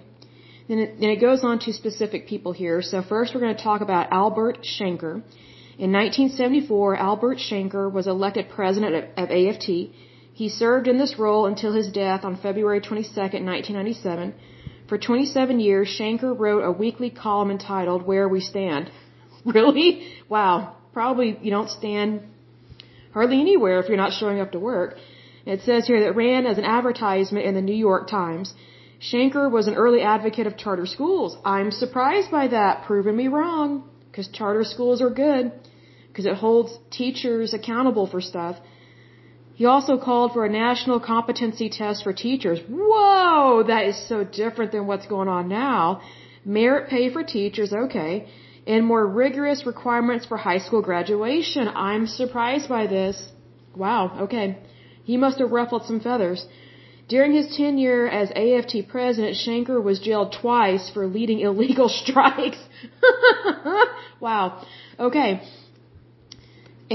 Then 0.68 0.78
it, 0.78 1.00
then 1.00 1.10
it 1.10 1.20
goes 1.20 1.42
on 1.42 1.58
to 1.60 1.72
specific 1.72 2.28
people 2.28 2.52
here. 2.52 2.80
So 2.80 3.02
first 3.02 3.34
we're 3.34 3.40
going 3.40 3.56
to 3.56 3.62
talk 3.62 3.80
about 3.80 4.12
Albert 4.12 4.58
Shanker. 4.62 5.14
In 5.78 5.90
1974, 5.92 6.96
Albert 6.96 7.38
Shanker 7.38 7.90
was 7.90 8.06
elected 8.06 8.50
president 8.50 8.94
of, 8.94 9.04
of 9.16 9.30
AFT. 9.30 9.68
He 10.34 10.48
served 10.48 10.86
in 10.86 10.98
this 10.98 11.18
role 11.18 11.46
until 11.46 11.72
his 11.72 11.90
death 11.90 12.24
on 12.24 12.36
February 12.36 12.80
22, 12.80 13.08
1997. 13.08 14.34
For 14.88 14.98
27 14.98 15.58
years, 15.58 15.88
Shanker 15.88 16.38
wrote 16.38 16.62
a 16.62 16.70
weekly 16.70 17.10
column 17.10 17.50
entitled 17.50 18.06
Where 18.06 18.28
We 18.28 18.40
Stand. 18.40 18.90
Really? 19.46 20.06
Wow. 20.28 20.76
Probably 20.92 21.38
you 21.42 21.50
don't 21.50 21.70
stand 21.70 22.22
hardly 23.12 23.40
anywhere 23.40 23.80
if 23.80 23.88
you're 23.88 24.04
not 24.04 24.12
showing 24.12 24.40
up 24.40 24.52
to 24.52 24.58
work. 24.58 24.96
It 25.46 25.60
says 25.62 25.86
here 25.86 26.00
that 26.04 26.16
ran 26.16 26.46
as 26.46 26.58
an 26.58 26.64
advertisement 26.64 27.46
in 27.46 27.54
the 27.54 27.62
New 27.62 27.80
York 27.88 28.08
Times. 28.08 28.54
Shanker 29.00 29.50
was 29.50 29.66
an 29.66 29.74
early 29.74 30.02
advocate 30.02 30.46
of 30.46 30.56
charter 30.56 30.86
schools. 30.86 31.36
I'm 31.44 31.70
surprised 31.70 32.30
by 32.30 32.48
that, 32.48 32.84
proving 32.86 33.16
me 33.16 33.28
wrong, 33.28 33.88
because 34.10 34.28
charter 34.28 34.64
schools 34.64 35.00
are 35.00 35.08
good, 35.10 35.52
because 36.08 36.26
it 36.26 36.34
holds 36.34 36.78
teachers 36.90 37.54
accountable 37.54 38.06
for 38.06 38.20
stuff. 38.20 38.56
He 39.54 39.64
also 39.64 39.96
called 39.98 40.32
for 40.32 40.44
a 40.44 40.50
national 40.50 41.00
competency 41.00 41.70
test 41.70 42.04
for 42.04 42.12
teachers. 42.12 42.60
Whoa, 42.68 43.62
that 43.66 43.86
is 43.86 44.08
so 44.08 44.24
different 44.24 44.72
than 44.72 44.86
what's 44.86 45.06
going 45.06 45.28
on 45.28 45.48
now. 45.48 46.02
Merit 46.44 46.90
pay 46.90 47.10
for 47.12 47.22
teachers, 47.22 47.72
okay 47.72 48.26
and 48.72 48.86
more 48.86 49.04
rigorous 49.24 49.60
requirements 49.72 50.24
for 50.30 50.36
high 50.48 50.60
school 50.66 50.82
graduation. 50.88 51.64
I'm 51.90 52.06
surprised 52.06 52.68
by 52.76 52.86
this. 52.96 53.16
Wow, 53.84 54.02
okay. 54.24 54.46
He 55.10 55.16
must 55.24 55.38
have 55.40 55.50
ruffled 55.58 55.84
some 55.90 56.00
feathers. 56.08 56.40
During 57.08 57.32
his 57.38 57.46
tenure 57.56 58.06
as 58.20 58.26
AFT 58.44 58.74
president, 58.94 59.32
Shanker 59.44 59.78
was 59.82 59.98
jailed 60.08 60.30
twice 60.42 60.84
for 60.94 61.04
leading 61.16 61.40
illegal 61.48 61.88
strikes. 61.88 62.60
wow. 64.26 64.44
Okay. 65.08 65.30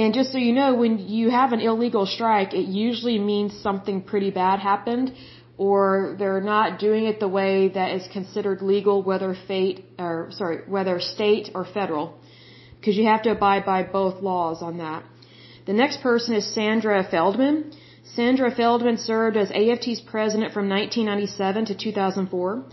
And 0.01 0.13
just 0.13 0.32
so 0.32 0.38
you 0.38 0.53
know, 0.53 0.75
when 0.75 0.94
you 1.17 1.29
have 1.29 1.51
an 1.51 1.60
illegal 1.60 2.05
strike, 2.05 2.53
it 2.53 2.67
usually 2.86 3.20
means 3.32 3.51
something 3.67 4.01
pretty 4.01 4.32
bad 4.32 4.60
happened 4.60 5.13
or 5.58 6.16
they're 6.20 6.42
not 6.42 6.80
doing 6.80 7.06
it 7.06 7.20
the 7.20 7.28
way 7.28 7.70
that 7.70 7.92
is 7.92 8.08
considered 8.12 8.62
legal, 8.62 9.04
whether 9.04 9.36
fate 9.48 9.86
or 9.98 10.30
sorry, 10.32 10.60
whether 10.68 11.00
state 11.00 11.50
or 11.56 11.66
federal, 11.66 12.18
because 12.78 12.96
you 12.98 13.06
have 13.06 13.24
to 13.24 13.32
abide 13.32 13.66
by 13.66 13.84
both 13.84 14.22
laws 14.22 14.62
on 14.62 14.78
that. 14.78 15.04
The 15.66 15.74
next 15.74 16.02
person 16.02 16.36
is 16.36 16.54
Sandra 16.54 17.04
Feldman. 17.10 17.72
Sandra 18.16 18.54
Feldman 18.54 18.98
served 18.98 19.36
as 19.36 19.50
AFT's 19.50 20.02
president 20.02 20.54
from 20.54 20.70
1997 20.70 21.66
to 21.66 21.76
2004. 21.76 22.64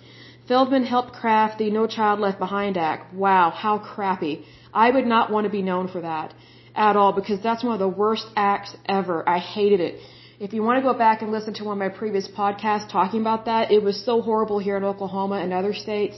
Feldman 0.49 0.85
helped 0.85 1.13
craft 1.13 1.59
the 1.59 1.71
No 1.71 1.87
Child 1.87 2.21
Left 2.21 2.39
Behind 2.39 2.77
Act. 2.77 3.15
Wow, 3.15 3.51
how 3.51 3.79
crappy. 3.79 4.45
I 4.75 4.91
would 4.91 5.07
not 5.07 5.31
want 5.31 5.45
to 5.45 5.51
be 5.51 5.63
known 5.63 5.89
for 5.89 6.01
that 6.01 6.35
at 6.75 6.97
all 6.97 7.13
because 7.13 7.41
that's 7.43 7.63
one 7.63 7.75
of 7.75 7.79
the 7.79 7.89
worst 7.89 8.27
acts 8.37 8.77
ever. 8.87 9.27
I 9.29 9.39
hated 9.39 9.81
it. 9.81 10.01
If 10.47 10.53
you 10.53 10.63
want 10.65 10.79
to 10.79 10.83
go 10.91 10.95
back 11.07 11.23
and 11.23 11.31
listen 11.31 11.55
to 11.59 11.65
one 11.67 11.75
of 11.79 11.83
my 11.87 11.93
previous 12.01 12.27
podcasts 12.27 12.89
talking 12.91 13.21
about 13.21 13.45
that, 13.45 13.71
it 13.71 13.81
was 13.89 13.97
so 14.05 14.15
horrible 14.29 14.59
here 14.59 14.77
in 14.77 14.83
Oklahoma 14.93 15.37
and 15.43 15.53
other 15.53 15.73
states. 15.73 16.17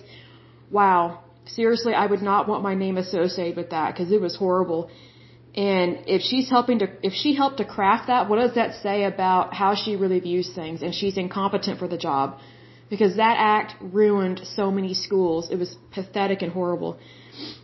Wow. 0.70 1.00
Seriously, 1.44 1.92
I 1.92 2.06
would 2.06 2.22
not 2.22 2.48
want 2.48 2.62
my 2.62 2.74
name 2.74 2.96
associated 2.96 3.56
with 3.58 3.68
that 3.76 3.88
because 3.92 4.10
it 4.10 4.22
was 4.22 4.34
horrible. 4.34 4.88
And 5.54 5.88
if 6.06 6.22
she's 6.22 6.48
helping 6.48 6.78
to, 6.78 6.86
if 7.02 7.12
she 7.12 7.34
helped 7.34 7.58
to 7.58 7.66
craft 7.66 8.06
that, 8.06 8.30
what 8.30 8.38
does 8.44 8.54
that 8.54 8.70
say 8.86 9.04
about 9.04 9.52
how 9.52 9.74
she 9.74 9.94
really 9.94 10.20
views 10.20 10.48
things? 10.54 10.80
And 10.80 10.94
she's 10.94 11.18
incompetent 11.18 11.78
for 11.78 11.86
the 11.86 11.98
job. 11.98 12.38
Because 12.88 13.16
that 13.16 13.36
act 13.38 13.74
ruined 13.82 14.40
so 14.58 14.70
many 14.70 14.94
schools. 14.94 15.50
It 15.50 15.58
was 15.58 15.76
pathetic 15.92 16.40
and 16.40 16.50
horrible. 16.50 16.96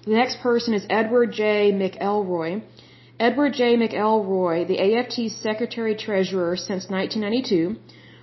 The 0.04 0.12
next 0.22 0.40
person 0.40 0.74
is 0.74 0.84
Edward 0.90 1.32
J. 1.32 1.72
McElroy. 1.72 2.62
Edward 3.20 3.52
J. 3.52 3.76
McElroy, 3.76 4.66
the 4.66 4.78
AFT's 4.86 5.36
Secretary 5.36 5.94
Treasurer 5.94 6.56
since 6.56 6.88
1992, 6.88 7.76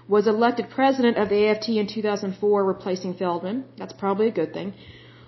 was 0.07 0.25
elected 0.25 0.71
president 0.71 1.17
of 1.17 1.29
the 1.29 1.39
AFT 1.47 1.69
in 1.69 1.85
2004, 1.85 2.65
replacing 2.65 3.13
Feldman. 3.13 3.65
That's 3.77 3.93
probably 3.93 4.27
a 4.27 4.31
good 4.31 4.53
thing. 4.53 4.73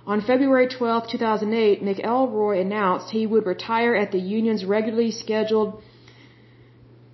On 0.07 0.21
February 0.21 0.69
12, 0.69 1.09
2008, 1.11 1.83
McElroy 1.83 2.59
announced 2.61 3.11
he 3.11 3.27
would 3.27 3.45
retire 3.45 3.93
at 3.93 4.11
the 4.11 4.17
union's 4.17 4.65
regularly 4.65 5.11
scheduled 5.11 5.83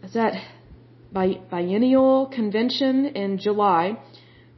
is 0.01 0.13
that 0.13 0.33
biennial 1.11 2.27
convention 2.27 3.05
in 3.07 3.37
July. 3.37 3.97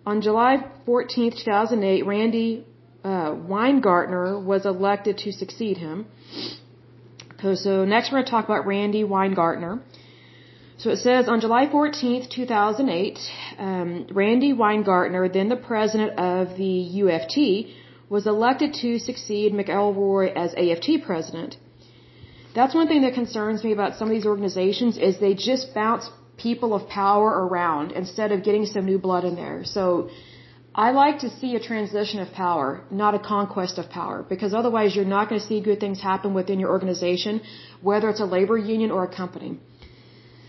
On 0.05 0.21
July 0.21 0.63
14, 0.85 1.31
2008, 1.31 2.05
Randi 2.05 2.63
uh, 3.03 3.31
Weingartner 3.31 4.43
was 4.43 4.67
elected 4.67 5.17
to 5.19 5.31
succeed 5.31 5.77
him. 5.77 6.05
So 7.39 7.85
next 7.85 8.11
we're 8.11 8.17
going 8.17 8.25
to 8.25 8.31
talk 8.31 8.45
about 8.45 8.65
Randi 8.65 9.03
Weingartner. 9.03 9.81
So 10.79 10.89
it 10.89 10.97
says 10.97 11.27
on 11.27 11.39
July 11.39 11.67
14th, 11.67 12.29
2008, 12.29 13.19
um, 13.59 14.07
Randi 14.11 14.53
Weingartner, 14.53 15.31
then 15.31 15.49
the 15.49 15.55
president 15.55 16.19
of 16.19 16.57
the 16.57 16.75
UFT, 17.03 17.73
was 18.09 18.25
elected 18.25 18.73
to 18.81 18.97
succeed 18.97 19.53
McElroy 19.53 20.33
as 20.35 20.55
AFT 20.55 21.03
president. 21.05 21.57
That's 22.55 22.73
one 22.73 22.87
thing 22.87 23.01
that 23.03 23.13
concerns 23.13 23.63
me 23.63 23.71
about 23.71 23.97
some 23.97 24.07
of 24.07 24.13
these 24.15 24.25
organizations 24.25 24.97
is 24.97 25.19
they 25.19 25.35
just 25.35 25.75
bounce 25.75 26.09
people 26.37 26.73
of 26.73 26.87
power 26.89 27.29
around 27.45 27.91
instead 27.91 28.31
of 28.31 28.43
getting 28.43 28.65
some 28.65 28.85
new 28.85 28.97
blood 28.97 29.25
in 29.25 29.35
there. 29.35 29.63
So 29.63 30.09
I 30.85 30.91
like 30.91 31.19
to 31.19 31.29
see 31.37 31.55
a 31.55 31.59
transition 31.59 32.19
of 32.19 32.31
power, 32.33 32.81
not 32.91 33.15
a 33.15 33.19
conquest 33.19 33.79
of 33.79 33.89
power, 33.89 34.23
because 34.31 34.53
otherwise 34.53 34.95
you're 34.95 35.13
not 35.13 35.27
going 35.27 35.41
to 35.41 35.47
see 35.47 35.59
good 35.59 35.79
things 35.79 35.99
happen 35.99 36.35
within 36.35 36.59
your 36.59 36.69
organization, 36.69 37.41
whether 37.81 38.09
it's 38.11 38.19
a 38.19 38.25
labor 38.25 38.59
union 38.59 38.91
or 38.91 39.03
a 39.03 39.15
company. 39.21 39.59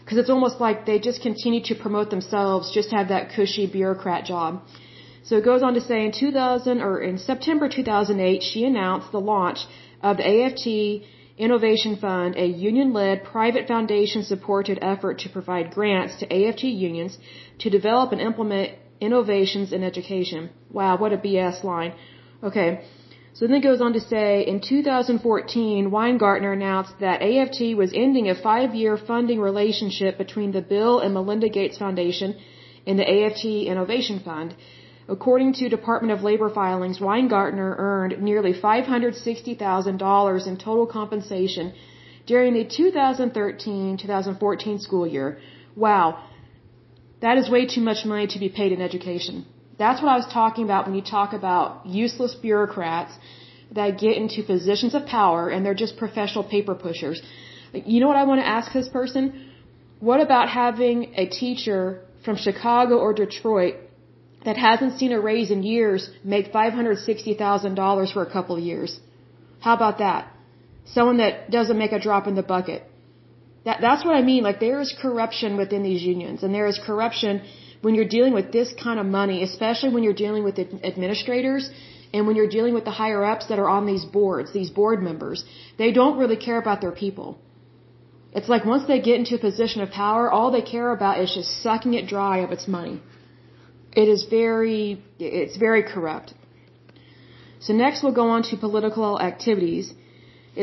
Because 0.03 0.19
it's 0.19 0.29
almost 0.29 0.61
like 0.61 0.85
they 0.85 0.99
just 0.99 1.23
continue 1.23 1.63
to 1.65 1.75
promote 1.75 2.11
themselves, 2.11 2.71
just 2.75 2.91
have 2.91 3.09
that 3.09 3.31
cushy 3.35 3.67
bureaucrat 3.67 4.27
job. 4.27 4.61
So 5.25 5.37
it 5.37 5.45
goes 5.47 5.63
on 5.63 5.73
to 5.75 5.81
say 5.81 6.05
in 6.05 6.13
2000 6.13 6.83
or 6.83 7.01
in 7.01 7.17
September 7.17 7.67
2008, 7.69 8.43
she 8.43 8.65
announced 8.65 9.11
the 9.13 9.21
launch 9.21 9.61
of 10.03 10.19
the 10.19 10.27
AFT 10.35 10.67
Innovation 11.39 11.97
Fund, 11.97 12.37
a 12.37 12.47
union-led 12.47 13.25
private 13.25 13.67
foundation-supported 13.67 14.79
effort 14.83 15.21
to 15.21 15.31
provide 15.31 15.71
grants 15.71 16.17
to 16.17 16.27
AFT 16.27 16.65
unions 16.65 17.17
to 17.61 17.71
develop 17.71 18.13
and 18.13 18.21
implement 18.21 18.73
innovations 19.01 19.73
in 19.73 19.83
education. 19.83 20.51
Wow, 20.71 20.99
what 20.99 21.13
a 21.13 21.19
BS 21.19 21.65
line. 21.65 21.95
Okay. 22.43 22.85
So 23.35 23.47
then 23.47 23.57
it 23.57 23.63
goes 23.63 23.81
on 23.81 23.93
to 23.93 24.01
say, 24.01 24.45
in 24.47 24.61
2014, 24.61 25.91
Weingartner 25.91 26.53
announced 26.53 26.99
that 26.99 27.23
AFT 27.23 27.77
was 27.77 27.93
ending 27.95 28.29
a 28.29 28.35
five-year 28.35 28.97
funding 28.97 29.41
relationship 29.41 30.19
between 30.19 30.51
the 30.53 30.61
Bill 30.61 30.99
and 30.99 31.15
Melinda 31.15 31.49
Gates 31.49 31.79
Foundation 31.79 32.35
and 32.87 32.99
the 32.99 33.09
AFT 33.17 33.45
Innovation 33.45 34.19
Fund. 34.25 34.57
According 35.09 35.53
to 35.55 35.69
Department 35.69 36.13
of 36.13 36.23
Labor 36.23 36.51
filings, 36.51 36.99
Weingartner 36.99 37.77
earned 37.79 38.21
nearly 38.21 38.53
$560,000 38.53 40.47
in 40.47 40.57
total 40.57 40.87
compensation 40.87 41.73
during 42.27 42.55
the 42.55 42.65
2013-2014 42.65 44.81
school 44.81 45.07
year. 45.07 45.39
Wow. 45.77 46.25
That 47.21 47.39
is 47.39 47.51
way 47.51 47.67
too 47.67 47.81
much 47.81 48.05
money 48.05 48.27
to 48.29 48.39
be 48.39 48.49
paid 48.49 48.73
in 48.73 48.81
education. 48.81 49.45
That's 49.79 50.03
what 50.03 50.11
I 50.11 50.17
was 50.17 50.29
talking 50.33 50.65
about 50.65 50.87
when 50.87 50.95
you 50.95 51.03
talk 51.03 51.33
about 51.33 51.87
useless 51.87 52.35
bureaucrats 52.35 53.13
that 53.73 53.99
get 53.99 54.17
into 54.17 54.43
positions 54.43 54.95
of 54.95 55.07
power 55.07 55.49
and 55.49 55.65
they're 55.65 55.81
just 55.87 55.97
professional 55.97 56.45
paper 56.45 56.75
pushers. 56.75 57.21
You 57.73 58.01
know 58.01 58.09
what 58.09 58.17
I 58.17 58.25
want 58.25 58.41
to 58.41 58.47
ask 58.47 58.73
this 58.73 58.89
person? 58.89 59.51
What 60.01 60.21
about 60.21 60.49
having 60.49 61.15
a 61.17 61.27
teacher 61.27 62.01
from 62.25 62.37
Chicago 62.37 62.99
or 62.99 63.13
Detroit 63.13 63.75
that 64.45 64.57
hasn't 64.57 64.99
seen 64.99 65.13
a 65.13 65.21
raise 65.21 65.51
in 65.51 65.63
years 65.63 66.11
make 66.25 66.53
$560,000 66.53 68.13
for 68.13 68.23
a 68.23 68.31
couple 68.31 68.57
of 68.57 68.63
years? 68.63 69.01
How 69.61 69.75
about 69.75 69.99
that? 69.99 70.33
Someone 70.87 71.19
that 71.19 71.51
doesn't 71.51 71.79
make 71.79 71.93
a 71.93 71.99
drop 71.99 72.27
in 72.27 72.35
the 72.35 72.43
bucket. 72.43 72.85
That, 73.69 73.83
that's 73.87 74.03
what 74.07 74.15
I 74.21 74.23
mean. 74.33 74.43
Like 74.49 74.61
there 74.67 74.81
is 74.85 74.91
corruption 75.05 75.59
within 75.63 75.83
these 75.89 76.03
unions, 76.15 76.43
and 76.45 76.55
there 76.59 76.69
is 76.73 76.77
corruption 76.91 77.43
when 77.83 77.95
you're 77.97 78.13
dealing 78.17 78.35
with 78.39 78.49
this 78.59 78.71
kind 78.85 78.99
of 79.03 79.07
money, 79.21 79.43
especially 79.49 79.91
when 79.95 80.03
you're 80.07 80.21
dealing 80.27 80.45
with 80.49 80.57
administrators 80.93 81.69
and 82.15 82.27
when 82.27 82.35
you're 82.39 82.55
dealing 82.59 82.75
with 82.79 82.87
the 82.87 82.97
higher 83.03 83.23
ups 83.33 83.49
that 83.51 83.59
are 83.65 83.69
on 83.77 83.85
these 83.91 84.05
boards, 84.17 84.55
these 84.61 84.71
board 84.79 85.03
members. 85.09 85.45
They 85.83 85.91
don't 85.99 86.17
really 86.23 86.41
care 86.47 86.59
about 86.65 86.81
their 86.85 86.97
people. 87.05 87.29
It's 88.39 88.51
like 88.55 88.65
once 88.75 88.87
they 88.91 89.01
get 89.09 89.17
into 89.21 89.35
a 89.35 89.43
position 89.51 89.83
of 89.83 89.91
power, 89.91 90.25
all 90.37 90.51
they 90.51 90.67
care 90.75 90.91
about 90.99 91.21
is 91.25 91.35
just 91.39 91.63
sucking 91.63 91.95
it 92.01 92.07
dry 92.17 92.37
of 92.47 92.51
its 92.57 92.67
money. 92.79 92.97
It 94.03 94.09
is 94.15 94.25
very, 94.39 94.83
it's 95.19 95.57
very 95.69 95.83
corrupt. 95.93 96.35
So 97.61 97.73
next 97.85 98.03
we'll 98.03 98.19
go 98.23 98.29
on 98.37 98.43
to 98.51 98.57
political 98.67 99.21
activities. 99.31 99.93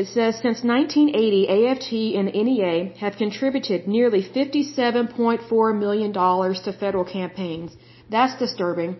It 0.00 0.08
says 0.08 0.32
since 0.44 0.58
1980, 0.62 1.48
AFT 1.56 1.92
and 2.18 2.26
NEA 2.46 2.74
have 3.02 3.14
contributed 3.16 3.88
nearly 3.88 4.22
$57.4 4.22 5.78
million 5.84 6.12
to 6.12 6.72
federal 6.82 7.06
campaigns. 7.18 7.70
That's 8.10 8.34
disturbing. 8.44 8.90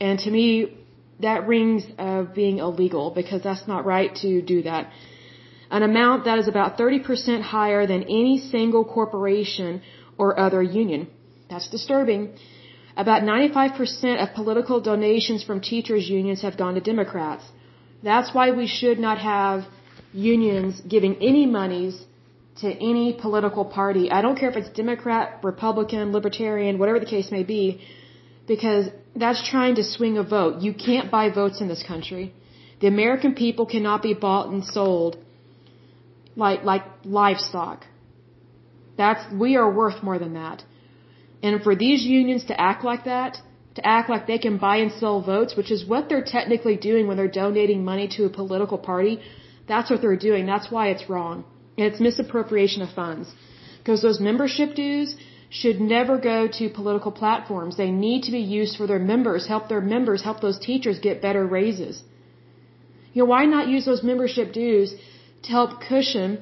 And 0.00 0.20
to 0.24 0.30
me, 0.30 0.46
that 1.26 1.48
rings 1.48 1.82
of 1.98 2.34
being 2.34 2.58
illegal 2.58 3.10
because 3.20 3.42
that's 3.42 3.66
not 3.72 3.84
right 3.84 4.14
to 4.22 4.30
do 4.40 4.62
that. 4.62 4.92
An 5.72 5.82
amount 5.82 6.26
that 6.26 6.38
is 6.38 6.46
about 6.46 6.78
30% 6.78 7.42
higher 7.42 7.82
than 7.92 8.04
any 8.04 8.38
single 8.38 8.84
corporation 8.84 9.82
or 10.18 10.38
other 10.38 10.62
union. 10.62 11.08
That's 11.50 11.68
disturbing. 11.68 12.22
About 12.96 13.22
95% 13.22 14.22
of 14.22 14.34
political 14.34 14.80
donations 14.80 15.42
from 15.42 15.60
teachers 15.60 16.08
unions 16.08 16.42
have 16.42 16.56
gone 16.56 16.74
to 16.76 16.80
Democrats. 16.92 17.44
That's 18.04 18.32
why 18.32 18.52
we 18.52 18.68
should 18.68 19.00
not 19.00 19.18
have 19.18 19.64
unions 20.12 20.80
giving 20.80 21.16
any 21.16 21.46
monies 21.46 22.00
to 22.60 22.68
any 22.68 23.12
political 23.12 23.64
party. 23.64 24.10
I 24.10 24.20
don't 24.22 24.36
care 24.36 24.50
if 24.50 24.56
it's 24.56 24.70
Democrat, 24.70 25.40
Republican, 25.42 26.12
Libertarian, 26.12 26.78
whatever 26.78 26.98
the 26.98 27.06
case 27.06 27.30
may 27.30 27.44
be, 27.44 27.80
because 28.46 28.88
that's 29.14 29.48
trying 29.48 29.76
to 29.76 29.84
swing 29.84 30.18
a 30.18 30.24
vote. 30.24 30.62
You 30.62 30.72
can't 30.74 31.10
buy 31.10 31.30
votes 31.30 31.60
in 31.60 31.68
this 31.68 31.82
country. 31.82 32.32
The 32.80 32.86
American 32.86 33.34
people 33.34 33.66
cannot 33.66 34.02
be 34.02 34.14
bought 34.14 34.48
and 34.48 34.64
sold 34.64 35.18
like 36.36 36.62
like 36.64 36.84
livestock. 37.04 37.84
That's 38.96 39.22
we 39.32 39.56
are 39.56 39.70
worth 39.70 40.02
more 40.02 40.18
than 40.18 40.34
that. 40.34 40.64
And 41.42 41.62
for 41.62 41.74
these 41.76 42.02
unions 42.04 42.44
to 42.46 42.60
act 42.60 42.84
like 42.84 43.04
that, 43.04 43.40
to 43.76 43.86
act 43.86 44.08
like 44.10 44.26
they 44.26 44.38
can 44.38 44.56
buy 44.58 44.76
and 44.84 44.92
sell 44.92 45.20
votes, 45.20 45.56
which 45.56 45.70
is 45.70 45.84
what 45.92 46.08
they're 46.08 46.28
technically 46.36 46.76
doing 46.76 47.06
when 47.06 47.16
they're 47.16 47.36
donating 47.44 47.84
money 47.84 48.08
to 48.16 48.24
a 48.24 48.30
political 48.40 48.78
party, 48.78 49.20
that's 49.68 49.90
what 49.90 50.00
they're 50.02 50.24
doing. 50.30 50.46
That's 50.46 50.70
why 50.70 50.88
it's 50.88 51.08
wrong. 51.08 51.44
And 51.76 51.86
it's 51.86 52.00
misappropriation 52.00 52.82
of 52.82 52.90
funds. 52.90 53.32
Because 53.78 54.02
those 54.02 54.20
membership 54.20 54.74
dues 54.74 55.14
should 55.50 55.80
never 55.80 56.18
go 56.18 56.38
to 56.58 56.68
political 56.68 57.12
platforms. 57.12 57.76
They 57.76 57.90
need 57.90 58.24
to 58.24 58.32
be 58.32 58.44
used 58.60 58.76
for 58.76 58.86
their 58.86 58.98
members, 58.98 59.46
help 59.46 59.68
their 59.68 59.80
members, 59.80 60.22
help 60.22 60.40
those 60.40 60.58
teachers 60.58 60.98
get 60.98 61.22
better 61.22 61.46
raises. 61.46 62.02
You 63.12 63.22
know, 63.22 63.30
why 63.34 63.44
not 63.46 63.68
use 63.68 63.84
those 63.84 64.02
membership 64.02 64.52
dues 64.52 64.94
to 65.44 65.50
help 65.50 65.80
cushion 65.80 66.38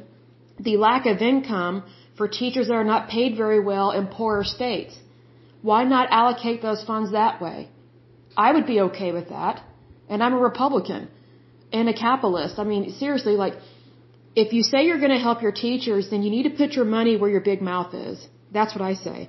the 0.58 0.76
lack 0.76 1.06
of 1.06 1.18
income 1.18 1.84
for 2.16 2.26
teachers 2.26 2.68
that 2.68 2.74
are 2.74 2.90
not 2.94 3.08
paid 3.08 3.36
very 3.36 3.60
well 3.60 3.92
in 3.92 4.06
poorer 4.06 4.44
states? 4.44 4.98
Why 5.62 5.84
not 5.84 6.08
allocate 6.10 6.62
those 6.62 6.82
funds 6.84 7.12
that 7.12 7.40
way? 7.40 7.68
I 8.36 8.52
would 8.52 8.66
be 8.66 8.80
okay 8.88 9.12
with 9.12 9.28
that. 9.28 9.62
And 10.08 10.22
I'm 10.22 10.34
a 10.34 10.38
Republican 10.38 11.08
and 11.72 11.88
a 11.88 11.94
capitalist. 11.94 12.58
I 12.58 12.64
mean, 12.64 12.90
seriously, 12.92 13.32
like, 13.32 13.54
if 14.34 14.52
you 14.52 14.62
say 14.62 14.84
you're 14.86 14.98
going 14.98 15.16
to 15.18 15.24
help 15.28 15.42
your 15.42 15.52
teachers, 15.52 16.10
then 16.10 16.22
you 16.22 16.30
need 16.30 16.44
to 16.44 16.50
put 16.50 16.72
your 16.72 16.84
money 16.84 17.16
where 17.16 17.30
your 17.30 17.40
big 17.40 17.62
mouth 17.62 17.94
is. 17.94 18.26
That's 18.52 18.74
what 18.74 18.82
I 18.82 18.94
say. 18.94 19.28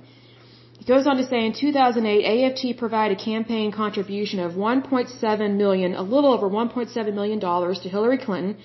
He 0.78 0.84
goes 0.84 1.06
on 1.06 1.16
to 1.16 1.26
say 1.26 1.44
in 1.44 1.54
2008, 1.54 2.24
AFT 2.34 2.78
provided 2.78 3.18
a 3.18 3.24
campaign 3.24 3.72
contribution 3.72 4.38
of 4.38 4.52
1.7 4.52 5.56
million, 5.56 5.94
a 5.94 6.02
little 6.02 6.32
over 6.32 6.48
1.7 6.48 7.14
million 7.14 7.38
dollars 7.38 7.80
to 7.80 7.88
Hillary 7.88 8.18
Clinton, 8.18 8.56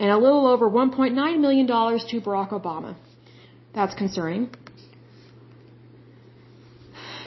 and 0.00 0.10
a 0.10 0.16
little 0.16 0.46
over 0.46 0.70
1.9 0.70 1.40
million 1.40 1.66
dollars 1.66 2.04
to 2.10 2.20
Barack 2.20 2.50
Obama. 2.50 2.94
That's 3.74 3.94
concerning. 3.94 4.50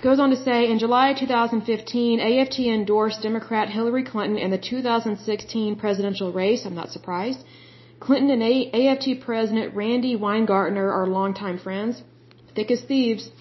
Goes 0.02 0.20
on 0.20 0.30
to 0.30 0.36
say, 0.36 0.70
in 0.70 0.78
July 0.78 1.14
2015, 1.14 2.20
AFT 2.20 2.60
endorsed 2.60 3.22
Democrat 3.22 3.70
Hillary 3.70 4.04
Clinton 4.04 4.38
in 4.38 4.52
the 4.52 4.58
2016 4.58 5.76
presidential 5.78 6.32
race. 6.32 6.66
I'm 6.66 6.76
not 6.76 6.92
surprised. 6.92 7.40
Clinton 8.00 8.30
and 8.30 8.44
AFT 8.44 9.22
President 9.22 9.74
Randi 9.74 10.16
Weingartner 10.16 10.92
are 10.92 11.08
longtime 11.08 11.58
friends, 11.58 12.04
thick 12.56 12.72
as 12.72 12.82
thieves. 12.82 13.32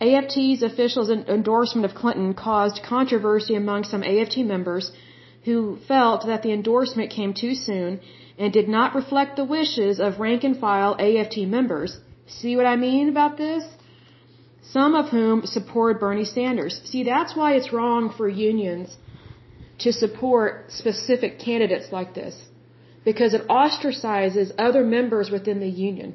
AFT's 0.00 0.62
officials' 0.62 1.10
endorsement 1.10 1.84
of 1.84 1.94
Clinton 1.94 2.32
caused 2.34 2.82
controversy 2.82 3.54
among 3.54 3.84
some 3.84 4.02
AFT 4.02 4.38
members 4.38 4.92
who 5.44 5.76
felt 5.88 6.26
that 6.26 6.42
the 6.42 6.52
endorsement 6.52 7.10
came 7.10 7.34
too 7.34 7.54
soon 7.54 8.00
and 8.38 8.52
did 8.52 8.68
not 8.68 8.94
reflect 8.94 9.36
the 9.36 9.44
wishes 9.44 10.00
of 10.00 10.20
rank 10.20 10.44
and 10.44 10.56
file 10.58 10.96
AFT 10.98 11.38
members. 11.58 11.98
See 12.26 12.56
what 12.56 12.66
I 12.66 12.76
mean 12.76 13.08
about 13.08 13.36
this? 13.36 13.64
Some 14.62 14.94
of 14.94 15.08
whom 15.08 15.44
support 15.44 16.00
Bernie 16.00 16.24
Sanders. 16.24 16.80
See, 16.84 17.02
that's 17.02 17.34
why 17.34 17.54
it's 17.54 17.72
wrong 17.72 18.12
for 18.16 18.28
unions 18.28 18.96
to 19.80 19.92
support 19.92 20.70
specific 20.70 21.38
candidates 21.38 21.90
like 21.90 22.14
this. 22.14 22.34
Because 23.04 23.34
it 23.34 23.48
ostracizes 23.48 24.52
other 24.58 24.84
members 24.84 25.30
within 25.30 25.58
the 25.58 25.68
union. 25.68 26.14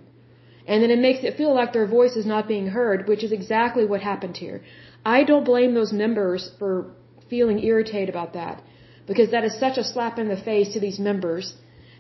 And 0.66 0.82
then 0.82 0.92
it 0.92 1.00
makes 1.00 1.24
it 1.24 1.36
feel 1.36 1.54
like 1.54 1.74
their 1.74 1.88
voice 1.88 2.16
is 2.16 2.26
not 2.26 2.48
being 2.48 2.68
heard, 2.68 3.08
which 3.08 3.24
is 3.24 3.34
exactly 3.34 3.86
what 3.86 4.02
happened 4.02 4.38
here. 4.38 4.62
I 5.06 5.24
don't 5.24 5.44
blame 5.44 5.74
those 5.74 5.92
members 5.92 6.52
for 6.58 6.92
feeling 7.30 7.62
irritated 7.62 8.10
about 8.10 8.34
that. 8.34 8.64
Because 9.06 9.32
that 9.32 9.44
is 9.44 9.60
such 9.60 9.78
a 9.78 9.84
slap 9.84 10.18
in 10.20 10.30
the 10.30 10.38
face 10.38 10.74
to 10.74 10.80
these 10.80 11.00
members 11.00 11.54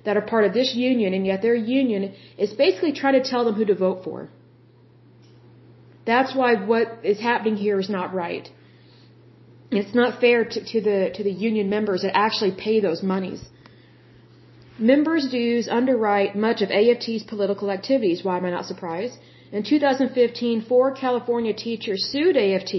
that 0.06 0.16
are 0.16 0.22
part 0.22 0.46
of 0.46 0.54
this 0.54 0.74
union, 0.74 1.14
and 1.14 1.26
yet 1.26 1.42
their 1.42 1.56
union 1.56 2.14
is 2.38 2.54
basically 2.54 2.94
trying 2.94 3.22
to 3.22 3.30
tell 3.30 3.44
them 3.44 3.56
who 3.56 3.66
to 3.66 3.76
vote 3.76 4.04
for. 4.06 4.30
That's 6.08 6.34
why 6.40 6.56
what 6.72 6.88
is 7.04 7.20
happening 7.20 7.58
here 7.58 7.80
is 7.80 7.90
not 7.90 8.14
right. 8.24 8.50
It's 9.80 9.94
not 9.94 10.20
fair 10.22 10.46
to, 10.54 10.60
to 10.72 10.82
the 10.88 11.00
to 11.16 11.24
the 11.30 11.36
union 11.50 11.70
members 11.70 12.02
that 12.04 12.16
actually 12.26 12.54
pay 12.66 12.80
those 12.80 13.02
monies. 13.14 13.42
Members' 14.80 15.28
dues 15.38 15.68
underwrite 15.68 16.36
much 16.48 16.62
of 16.62 16.70
AFT's 16.80 17.24
political 17.24 17.72
activities. 17.78 18.24
Why 18.24 18.38
am 18.38 18.46
I 18.46 18.52
not 18.52 18.66
surprised? 18.66 19.18
In 19.52 19.64
2015, 19.64 20.62
four 20.72 20.86
California 20.94 21.54
teachers 21.54 22.04
sued 22.12 22.38
AFT 22.38 22.76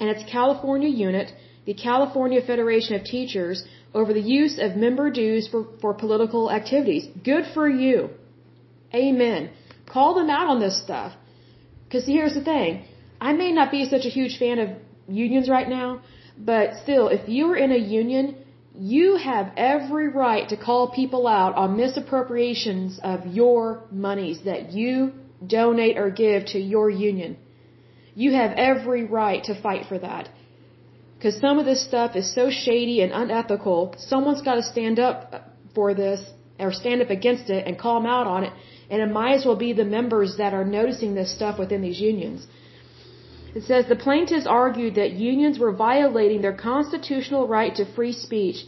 and 0.00 0.08
its 0.14 0.24
California 0.30 0.88
unit, 0.88 1.32
the 1.66 1.74
California 1.74 2.40
Federation 2.42 2.94
of 2.96 3.04
Teachers, 3.04 3.64
over 3.94 4.12
the 4.12 4.26
use 4.40 4.58
of 4.58 4.76
member 4.76 5.10
dues 5.10 5.46
for, 5.52 5.62
for 5.80 5.92
political 5.94 6.50
activities. 6.50 7.06
Good 7.22 7.44
for 7.54 7.68
you. 7.68 8.10
Amen. 8.94 9.50
Call 9.86 10.14
them 10.14 10.30
out 10.30 10.48
on 10.48 10.58
this 10.60 10.82
stuff. 10.82 11.12
Because 11.90 12.06
here's 12.06 12.34
the 12.34 12.44
thing. 12.44 12.84
I 13.20 13.32
may 13.32 13.50
not 13.50 13.72
be 13.72 13.84
such 13.84 14.04
a 14.06 14.12
huge 14.18 14.38
fan 14.38 14.60
of 14.60 14.68
unions 15.08 15.48
right 15.48 15.68
now, 15.68 16.02
but 16.38 16.76
still, 16.84 17.08
if 17.08 17.28
you're 17.28 17.56
in 17.56 17.72
a 17.72 17.82
union, 18.00 18.36
you 18.76 19.16
have 19.16 19.52
every 19.56 20.06
right 20.06 20.48
to 20.50 20.56
call 20.56 20.90
people 20.90 21.26
out 21.26 21.56
on 21.56 21.76
misappropriations 21.76 23.00
of 23.02 23.26
your 23.26 23.82
monies 23.90 24.38
that 24.44 24.70
you 24.72 25.12
donate 25.44 25.98
or 25.98 26.10
give 26.10 26.46
to 26.54 26.60
your 26.60 26.88
union. 26.88 27.36
You 28.14 28.34
have 28.34 28.52
every 28.52 29.04
right 29.04 29.42
to 29.44 29.60
fight 29.60 29.86
for 29.88 29.98
that. 29.98 30.28
Because 31.16 31.40
some 31.40 31.58
of 31.58 31.66
this 31.66 31.84
stuff 31.84 32.14
is 32.14 32.32
so 32.32 32.50
shady 32.50 33.00
and 33.02 33.10
unethical, 33.12 33.96
someone's 33.98 34.42
got 34.42 34.54
to 34.54 34.62
stand 34.62 35.00
up 35.00 35.18
for 35.74 35.92
this 35.92 36.20
or 36.60 36.72
stand 36.72 37.02
up 37.02 37.10
against 37.10 37.50
it 37.50 37.66
and 37.66 37.76
call 37.76 38.00
them 38.00 38.08
out 38.08 38.28
on 38.28 38.44
it 38.44 38.52
and 38.90 39.00
it 39.00 39.10
might 39.20 39.34
as 39.34 39.44
well 39.46 39.56
be 39.56 39.72
the 39.72 39.90
members 39.98 40.36
that 40.36 40.52
are 40.52 40.64
noticing 40.64 41.14
this 41.14 41.32
stuff 41.38 41.58
within 41.58 41.82
these 41.82 42.00
unions. 42.00 42.46
It 43.54 43.64
says 43.64 43.86
the 43.86 44.02
plaintiffs 44.06 44.46
argued 44.46 44.94
that 44.96 45.12
unions 45.12 45.58
were 45.58 45.72
violating 45.72 46.40
their 46.42 46.58
constitutional 46.70 47.48
right 47.48 47.74
to 47.76 47.84
free 47.96 48.12
speech 48.12 48.58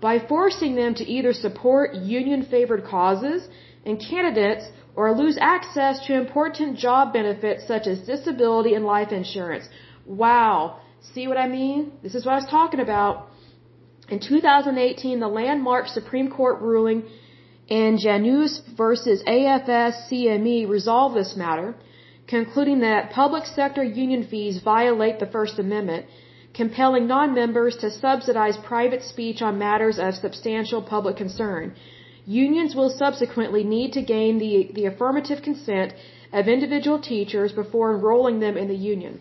by 0.00 0.18
forcing 0.32 0.74
them 0.76 0.94
to 0.94 1.04
either 1.16 1.32
support 1.32 1.94
union 1.94 2.42
favored 2.44 2.84
causes 2.84 3.48
and 3.84 4.00
candidates 4.00 4.64
or 4.94 5.12
lose 5.12 5.38
access 5.40 6.04
to 6.06 6.14
important 6.14 6.76
job 6.76 7.12
benefits 7.12 7.66
such 7.66 7.86
as 7.86 8.00
disability 8.00 8.74
and 8.74 8.84
life 8.84 9.10
insurance. 9.12 9.68
Wow. 10.06 10.80
See 11.14 11.26
what 11.28 11.36
I 11.36 11.48
mean? 11.48 11.92
This 12.02 12.14
is 12.14 12.24
what 12.24 12.32
I 12.32 12.40
was 12.42 12.50
talking 12.50 12.80
about. 12.80 13.28
In 14.08 14.18
2018, 14.20 15.20
the 15.20 15.28
landmark 15.28 15.86
Supreme 15.88 16.30
Court 16.30 16.60
ruling 16.60 17.04
and 17.70 17.98
Janus 17.98 18.62
versus 18.76 19.22
AFSCME 19.26 20.68
resolved 20.68 21.16
this 21.16 21.36
matter, 21.36 21.74
concluding 22.26 22.80
that 22.80 23.10
public 23.10 23.44
sector 23.44 23.82
union 23.82 24.26
fees 24.26 24.60
violate 24.62 25.18
the 25.18 25.26
First 25.26 25.58
Amendment, 25.58 26.06
compelling 26.54 27.06
non-members 27.06 27.76
to 27.76 27.90
subsidize 27.90 28.56
private 28.56 29.02
speech 29.02 29.42
on 29.42 29.58
matters 29.58 29.98
of 29.98 30.14
substantial 30.14 30.82
public 30.82 31.16
concern. 31.16 31.74
Unions 32.26 32.74
will 32.74 32.90
subsequently 32.90 33.64
need 33.64 33.92
to 33.92 34.02
gain 34.02 34.38
the, 34.38 34.70
the 34.74 34.86
affirmative 34.86 35.42
consent 35.42 35.92
of 36.32 36.48
individual 36.48 37.00
teachers 37.00 37.52
before 37.52 37.94
enrolling 37.94 38.40
them 38.40 38.56
in 38.56 38.68
the 38.68 38.74
union. 38.74 39.20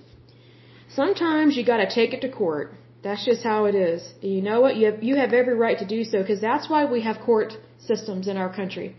Sometimes 0.90 1.56
you 1.56 1.66
gotta 1.66 1.90
take 1.90 2.14
it 2.14 2.22
to 2.22 2.30
court. 2.30 2.74
That's 3.04 3.24
just 3.26 3.44
how 3.44 3.66
it 3.66 3.76
is. 3.76 4.02
You 4.22 4.42
know 4.42 4.60
what? 4.62 4.76
You 4.76 4.86
have, 4.92 5.04
you 5.04 5.16
have 5.16 5.34
every 5.34 5.56
right 5.56 5.78
to 5.80 5.86
do 5.86 6.04
so 6.04 6.20
because 6.22 6.42
that's 6.42 6.70
why 6.70 6.86
we 6.86 7.02
have 7.02 7.20
court 7.20 7.54
systems 7.92 8.28
in 8.28 8.38
our 8.44 8.52
country. 8.60 8.90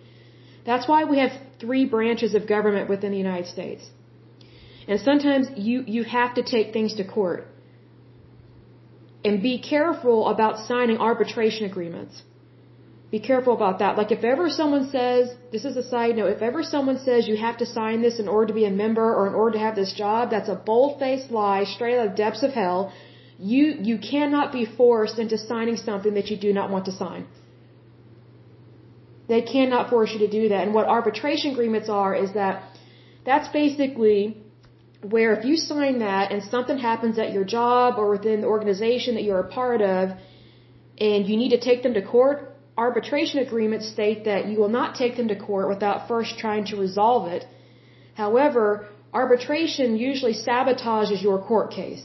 That's 0.68 0.86
why 0.92 1.00
we 1.12 1.18
have 1.24 1.32
three 1.60 1.84
branches 1.94 2.34
of 2.38 2.46
government 2.56 2.88
within 2.94 3.12
the 3.16 3.22
United 3.26 3.48
States. 3.56 3.84
And 4.88 5.00
sometimes 5.00 5.46
you, 5.68 5.84
you 5.96 6.02
have 6.04 6.34
to 6.38 6.42
take 6.42 6.72
things 6.72 6.94
to 7.00 7.04
court. 7.04 7.46
And 9.24 9.42
be 9.42 9.56
careful 9.74 10.28
about 10.34 10.60
signing 10.70 10.98
arbitration 10.98 11.64
agreements. 11.70 12.22
Be 13.10 13.20
careful 13.20 13.54
about 13.54 13.78
that. 13.78 13.96
Like 13.96 14.12
if 14.12 14.22
ever 14.32 14.46
someone 14.50 14.86
says, 14.90 15.34
this 15.52 15.64
is 15.64 15.76
a 15.76 15.82
side 15.82 16.14
note, 16.16 16.30
if 16.36 16.42
ever 16.42 16.62
someone 16.62 16.98
says 16.98 17.26
you 17.26 17.36
have 17.38 17.56
to 17.62 17.66
sign 17.66 18.02
this 18.02 18.18
in 18.18 18.28
order 18.28 18.48
to 18.48 18.56
be 18.60 18.66
a 18.66 18.70
member 18.70 19.06
or 19.18 19.26
in 19.26 19.34
order 19.34 19.52
to 19.58 19.62
have 19.66 19.76
this 19.76 19.92
job, 19.94 20.30
that's 20.30 20.50
a 20.50 20.54
bold-faced 20.54 21.30
lie 21.30 21.64
straight 21.64 21.98
out 21.98 22.06
of 22.06 22.12
the 22.12 22.18
depths 22.24 22.42
of 22.42 22.52
hell. 22.52 22.92
You, 23.38 23.64
you 23.90 23.96
cannot 23.98 24.52
be 24.52 24.64
forced 24.66 25.18
into 25.18 25.38
signing 25.38 25.76
something 25.76 26.14
that 26.14 26.28
you 26.30 26.36
do 26.36 26.52
not 26.52 26.70
want 26.70 26.84
to 26.86 26.92
sign. 26.92 27.26
They 29.28 29.42
cannot 29.42 29.90
force 29.90 30.12
you 30.12 30.20
to 30.26 30.28
do 30.28 30.48
that. 30.48 30.62
And 30.66 30.74
what 30.74 30.86
arbitration 30.86 31.52
agreements 31.52 31.88
are 31.88 32.14
is 32.14 32.32
that 32.32 32.62
that's 33.24 33.48
basically 33.48 34.38
where 35.02 35.32
if 35.34 35.44
you 35.44 35.56
sign 35.56 35.98
that 36.00 36.32
and 36.32 36.42
something 36.42 36.78
happens 36.78 37.18
at 37.18 37.32
your 37.32 37.44
job 37.44 37.98
or 37.98 38.10
within 38.10 38.40
the 38.40 38.46
organization 38.46 39.14
that 39.16 39.22
you're 39.22 39.40
a 39.40 39.48
part 39.48 39.80
of 39.80 40.10
and 40.98 41.26
you 41.28 41.36
need 41.36 41.50
to 41.50 41.60
take 41.60 41.82
them 41.82 41.94
to 41.94 42.02
court, 42.02 42.56
arbitration 42.76 43.38
agreements 43.40 43.88
state 43.88 44.24
that 44.24 44.46
you 44.48 44.58
will 44.58 44.74
not 44.80 44.94
take 44.96 45.16
them 45.16 45.28
to 45.28 45.36
court 45.36 45.68
without 45.68 46.08
first 46.08 46.38
trying 46.38 46.64
to 46.66 46.76
resolve 46.76 47.28
it. 47.28 47.44
However, 48.14 48.88
arbitration 49.12 49.96
usually 49.96 50.34
sabotages 50.34 51.22
your 51.22 51.40
court 51.42 51.70
case. 51.70 52.04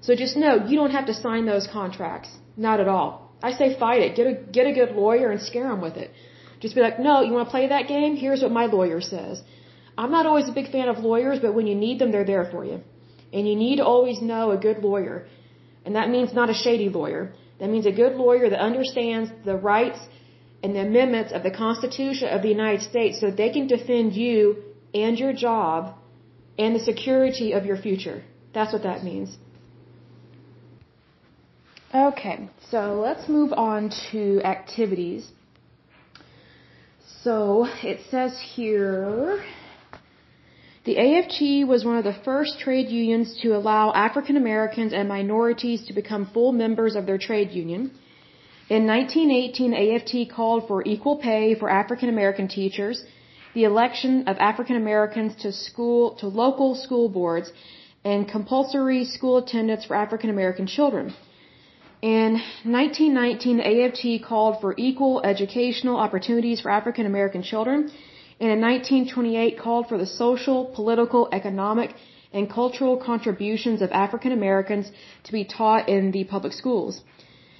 So 0.00 0.16
just 0.16 0.36
know 0.36 0.66
you 0.66 0.76
don't 0.76 0.90
have 0.90 1.06
to 1.06 1.14
sign 1.14 1.44
those 1.46 1.66
contracts. 1.66 2.30
Not 2.56 2.80
at 2.80 2.88
all. 2.88 3.21
I 3.42 3.52
say 3.52 3.78
fight 3.78 4.02
it. 4.06 4.16
Get 4.18 4.26
a 4.32 4.34
get 4.56 4.66
a 4.66 4.72
good 4.72 4.92
lawyer 5.02 5.30
and 5.30 5.40
scare 5.40 5.68
them 5.68 5.80
with 5.80 5.96
it. 5.96 6.10
Just 6.60 6.74
be 6.76 6.80
like, 6.80 6.98
no, 7.00 7.22
you 7.22 7.32
want 7.32 7.48
to 7.48 7.50
play 7.50 7.66
that 7.68 7.88
game? 7.88 8.14
Here's 8.16 8.42
what 8.42 8.52
my 8.52 8.66
lawyer 8.66 9.00
says. 9.00 9.42
I'm 9.98 10.12
not 10.12 10.26
always 10.26 10.48
a 10.48 10.52
big 10.52 10.70
fan 10.70 10.88
of 10.88 10.98
lawyers, 10.98 11.38
but 11.44 11.54
when 11.54 11.66
you 11.66 11.74
need 11.74 11.98
them, 11.98 12.12
they're 12.12 12.30
there 12.34 12.44
for 12.52 12.64
you. 12.64 12.80
And 13.32 13.48
you 13.48 13.56
need 13.56 13.76
to 13.76 13.84
always 13.84 14.22
know 14.22 14.52
a 14.52 14.56
good 14.56 14.78
lawyer. 14.78 15.26
And 15.84 15.96
that 15.96 16.08
means 16.08 16.32
not 16.32 16.50
a 16.50 16.54
shady 16.54 16.88
lawyer. 16.88 17.32
That 17.58 17.68
means 17.68 17.86
a 17.86 17.92
good 18.02 18.14
lawyer 18.14 18.48
that 18.50 18.60
understands 18.60 19.30
the 19.44 19.56
rights 19.56 19.98
and 20.62 20.74
the 20.76 20.80
amendments 20.80 21.32
of 21.32 21.42
the 21.42 21.50
Constitution 21.50 22.28
of 22.28 22.42
the 22.42 22.48
United 22.48 22.82
States 22.82 23.20
so 23.20 23.30
they 23.30 23.50
can 23.50 23.66
defend 23.66 24.14
you 24.14 24.62
and 24.94 25.18
your 25.18 25.32
job 25.32 25.94
and 26.58 26.74
the 26.76 26.84
security 26.90 27.52
of 27.52 27.66
your 27.66 27.76
future. 27.76 28.22
That's 28.54 28.72
what 28.72 28.84
that 28.84 29.02
means. 29.02 29.36
Okay, 31.94 32.48
so 32.70 32.98
let's 33.06 33.28
move 33.28 33.52
on 33.52 33.90
to 34.10 34.40
activities. 34.44 35.30
So 37.22 37.66
it 37.82 38.00
says 38.10 38.32
here 38.54 39.44
the 40.86 40.96
AFT 40.96 41.68
was 41.68 41.84
one 41.84 41.98
of 41.98 42.04
the 42.04 42.16
first 42.24 42.58
trade 42.58 42.88
unions 42.88 43.38
to 43.42 43.54
allow 43.54 43.92
African 43.92 44.38
Americans 44.38 44.94
and 44.94 45.06
minorities 45.06 45.84
to 45.88 45.92
become 45.92 46.30
full 46.32 46.52
members 46.52 46.96
of 46.96 47.04
their 47.04 47.18
trade 47.18 47.50
union. 47.50 47.90
In 48.70 48.86
1918, 48.86 49.74
AFT 49.74 50.34
called 50.34 50.66
for 50.68 50.82
equal 50.86 51.18
pay 51.18 51.54
for 51.54 51.68
African 51.68 52.08
American 52.08 52.48
teachers, 52.48 53.04
the 53.52 53.64
election 53.64 54.26
of 54.28 54.38
African 54.38 54.76
Americans 54.76 55.34
to 55.42 55.52
school 55.52 56.14
to 56.20 56.26
local 56.26 56.74
school 56.74 57.10
boards, 57.10 57.52
and 58.02 58.26
compulsory 58.26 59.04
school 59.04 59.36
attendance 59.36 59.84
for 59.84 59.94
African 59.94 60.30
American 60.30 60.66
children. 60.66 61.14
In 62.02 62.32
1919, 62.64 63.58
the 63.58 63.66
AFT 63.74 64.24
called 64.28 64.60
for 64.60 64.74
equal 64.76 65.22
educational 65.22 65.96
opportunities 65.96 66.60
for 66.60 66.70
African 66.70 67.06
American 67.06 67.44
children 67.44 67.92
and 68.40 68.50
in 68.50 68.60
1928 68.60 69.56
called 69.56 69.88
for 69.88 69.98
the 69.98 70.06
social, 70.06 70.64
political, 70.64 71.28
economic, 71.30 71.94
and 72.32 72.50
cultural 72.50 72.96
contributions 72.96 73.82
of 73.82 73.92
African 73.92 74.32
Americans 74.32 74.90
to 75.22 75.32
be 75.32 75.44
taught 75.44 75.88
in 75.88 76.10
the 76.10 76.24
public 76.24 76.52
schools. 76.52 77.02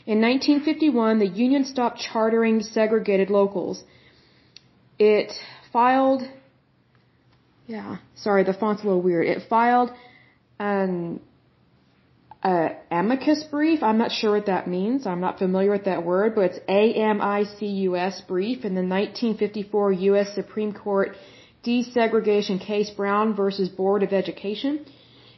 In 0.07 0.21
1951, 0.21 1.21
the 1.21 1.29
union 1.29 1.65
stopped 1.65 2.01
chartering 2.01 2.63
segregated 2.63 3.31
locals. 3.31 3.85
It 4.99 5.33
filed, 5.73 6.23
yeah, 7.69 7.99
sorry, 8.17 8.43
the 8.43 8.55
font's 8.55 8.83
a 8.83 8.87
little 8.87 9.03
weird. 9.03 9.27
It 9.29 9.43
filed 9.49 9.93
an 10.59 11.21
uh, 12.43 12.71
amicus 12.91 13.45
brief. 13.45 13.83
I'm 13.83 13.99
not 13.99 14.11
sure 14.11 14.33
what 14.33 14.47
that 14.47 14.67
means. 14.67 15.07
I'm 15.07 15.21
not 15.21 15.39
familiar 15.39 15.71
with 15.71 15.85
that 15.85 16.05
word, 16.05 16.35
but 16.35 16.45
it's 16.51 16.61
A-M-I-C-U-S 16.69 18.23
brief 18.23 18.65
in 18.65 18.75
the 18.75 18.83
1954 18.83 19.93
U.S. 19.93 20.35
Supreme 20.35 20.73
Court 20.73 21.17
desegregation 21.65 22.61
case 22.61 22.91
Brown 22.91 23.37
versus 23.37 23.69
Board 23.69 24.03
of 24.03 24.13
Education. 24.13 24.85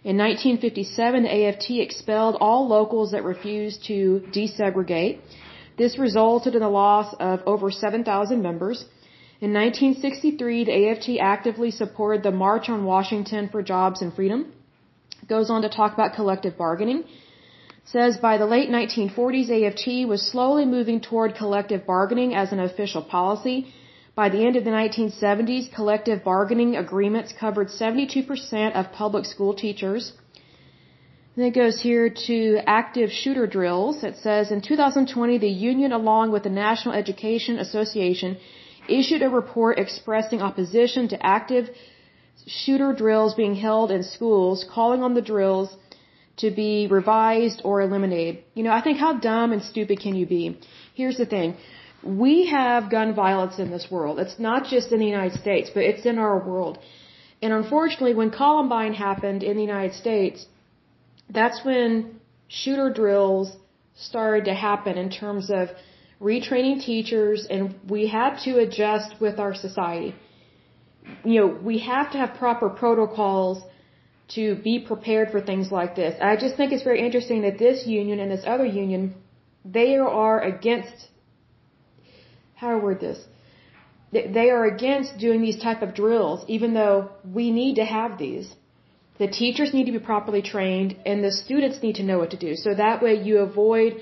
In 0.03 0.17
1957, 0.17 1.23
the 1.23 1.47
AFT 1.47 1.71
expelled 1.73 2.37
all 2.41 2.67
locals 2.69 3.13
that 3.13 3.25
refused 3.25 3.85
to 3.87 4.23
desegregate. 4.33 5.21
This 5.77 5.99
resulted 5.99 6.55
in 6.55 6.61
the 6.61 6.69
loss 6.69 7.15
of 7.21 7.41
over 7.47 7.71
7,000 7.71 8.41
members. 8.41 8.85
In 9.41 9.53
1963, 9.53 10.65
the 10.65 10.89
AFT 10.89 11.09
actively 11.21 11.71
supported 11.71 12.23
the 12.23 12.31
March 12.31 12.69
on 12.71 12.85
Washington 12.85 13.49
for 13.51 13.63
Jobs 13.63 14.01
and 14.01 14.15
Freedom 14.15 14.53
goes 15.29 15.51
on 15.51 15.63
to 15.63 15.69
talk 15.69 15.93
about 15.95 16.15
collective 16.15 16.57
bargaining. 16.57 17.05
Says 17.85 18.17
by 18.17 18.39
the 18.39 18.47
late 18.47 18.71
1940s, 18.71 19.49
AFT 19.57 20.09
was 20.09 20.23
slowly 20.33 20.65
moving 20.65 21.01
toward 21.01 21.35
collective 21.35 21.87
bargaining 21.87 22.35
as 22.35 22.53
an 22.53 22.61
official 22.61 23.03
policy. 23.03 23.67
By 24.15 24.29
the 24.29 24.45
end 24.47 24.57
of 24.57 24.65
the 24.65 24.71
1970s, 24.71 25.73
collective 25.75 26.25
bargaining 26.25 26.77
agreements 26.77 27.33
covered 27.33 27.69
72% 27.69 28.73
of 28.73 28.93
public 28.93 29.25
school 29.27 29.55
teachers. 29.55 30.13
Then 31.37 31.47
it 31.47 31.55
goes 31.55 31.81
here 31.81 32.09
to 32.27 32.61
active 32.67 33.11
shooter 33.11 33.47
drills. 33.47 34.05
It 34.05 34.17
says 34.17 34.53
in 34.53 34.61
2020, 34.61 35.39
the 35.39 35.49
union, 35.49 35.91
along 35.93 36.31
with 36.31 36.45
the 36.45 36.57
National 36.67 36.95
Education 36.95 37.59
Association, 37.59 38.37
issued 38.89 39.23
a 39.23 39.29
report 39.29 39.79
expressing 39.79 40.41
opposition 40.41 41.09
to 41.09 41.27
active 41.27 41.69
shooter 42.47 42.93
drills 42.93 43.35
being 43.35 43.55
held 43.55 43.91
in 43.91 44.03
schools, 44.03 44.65
calling 44.71 45.03
on 45.03 45.15
the 45.15 45.23
drills 45.23 45.75
to 46.37 46.51
be 46.51 46.89
revised 46.91 47.63
or 47.65 47.81
eliminated. 47.81 48.43
You 48.55 48.65
know, 48.65 48.73
I 48.73 48.81
think 48.83 48.99
how 48.99 49.15
dumb 49.15 49.53
and 49.53 49.63
stupid 49.63 50.01
can 50.01 50.15
you 50.15 50.27
be? 50.27 50.59
Here's 50.95 51.17
the 51.17 51.27
thing. 51.27 51.57
We 52.03 52.47
have 52.47 52.91
gun 52.91 53.15
violence 53.15 53.59
in 53.59 53.71
this 53.71 53.87
world. 53.91 54.19
It's 54.19 54.39
not 54.39 54.67
just 54.67 54.93
in 54.93 54.99
the 54.99 55.07
United 55.07 55.39
States, 55.39 55.71
but 55.73 55.85
it's 55.85 56.05
in 56.05 56.19
our 56.19 56.39
world. 56.39 56.79
And 57.41 57.53
unfortunately, 57.53 58.15
when 58.15 58.31
Columbine 58.31 58.95
happened 58.95 59.43
in 59.43 59.57
the 59.57 59.63
United 59.63 59.95
States, 59.95 60.47
that's 61.31 61.65
when 61.65 62.21
shooter 62.49 62.91
drills 62.91 63.57
started 63.95 64.45
to 64.47 64.55
happen 64.55 64.99
in 64.99 65.09
terms 65.09 65.51
of 65.51 65.71
retraining 66.21 66.85
teachers, 66.85 67.47
and 67.49 67.75
we 67.89 68.07
had 68.09 68.39
to 68.45 68.59
adjust 68.59 69.21
with 69.21 69.39
our 69.39 69.55
society 69.55 70.15
you 71.25 71.41
know, 71.41 71.47
we 71.47 71.79
have 71.79 72.13
to 72.13 72.19
have 72.19 72.35
proper 72.35 72.69
protocols 72.69 73.63
to 74.29 74.57
be 74.57 74.79
prepared 74.79 75.31
for 75.31 75.41
things 75.41 75.71
like 75.71 75.95
this. 75.95 76.15
I 76.21 76.37
just 76.37 76.57
think 76.57 76.73
it's 76.73 76.83
very 76.83 77.01
interesting 77.05 77.43
that 77.43 77.59
this 77.59 77.87
union 77.87 78.19
and 78.21 78.31
this 78.31 78.45
other 78.47 78.65
union, 78.65 79.15
they 79.65 79.97
are 79.97 80.41
against, 80.41 81.09
how 82.55 82.69
do 82.69 82.75
I 82.77 82.83
word 82.83 83.01
this? 83.01 83.19
They 84.13 84.51
are 84.51 84.65
against 84.65 85.19
doing 85.19 85.43
these 85.43 85.61
type 85.61 85.83
of 85.83 85.95
drills, 85.95 86.45
even 86.47 86.73
though 86.73 87.11
we 87.39 87.51
need 87.51 87.75
to 87.77 87.85
have 87.85 88.17
these. 88.17 88.55
The 89.19 89.27
teachers 89.27 89.75
need 89.75 89.87
to 89.87 89.93
be 89.93 89.99
properly 89.99 90.43
trained, 90.43 90.97
and 91.05 91.23
the 91.23 91.33
students 91.33 91.83
need 91.83 91.97
to 91.97 92.05
know 92.05 92.19
what 92.19 92.31
to 92.31 92.37
do. 92.37 92.55
So 92.55 92.75
that 92.75 93.03
way 93.03 93.15
you 93.15 93.39
avoid 93.39 94.01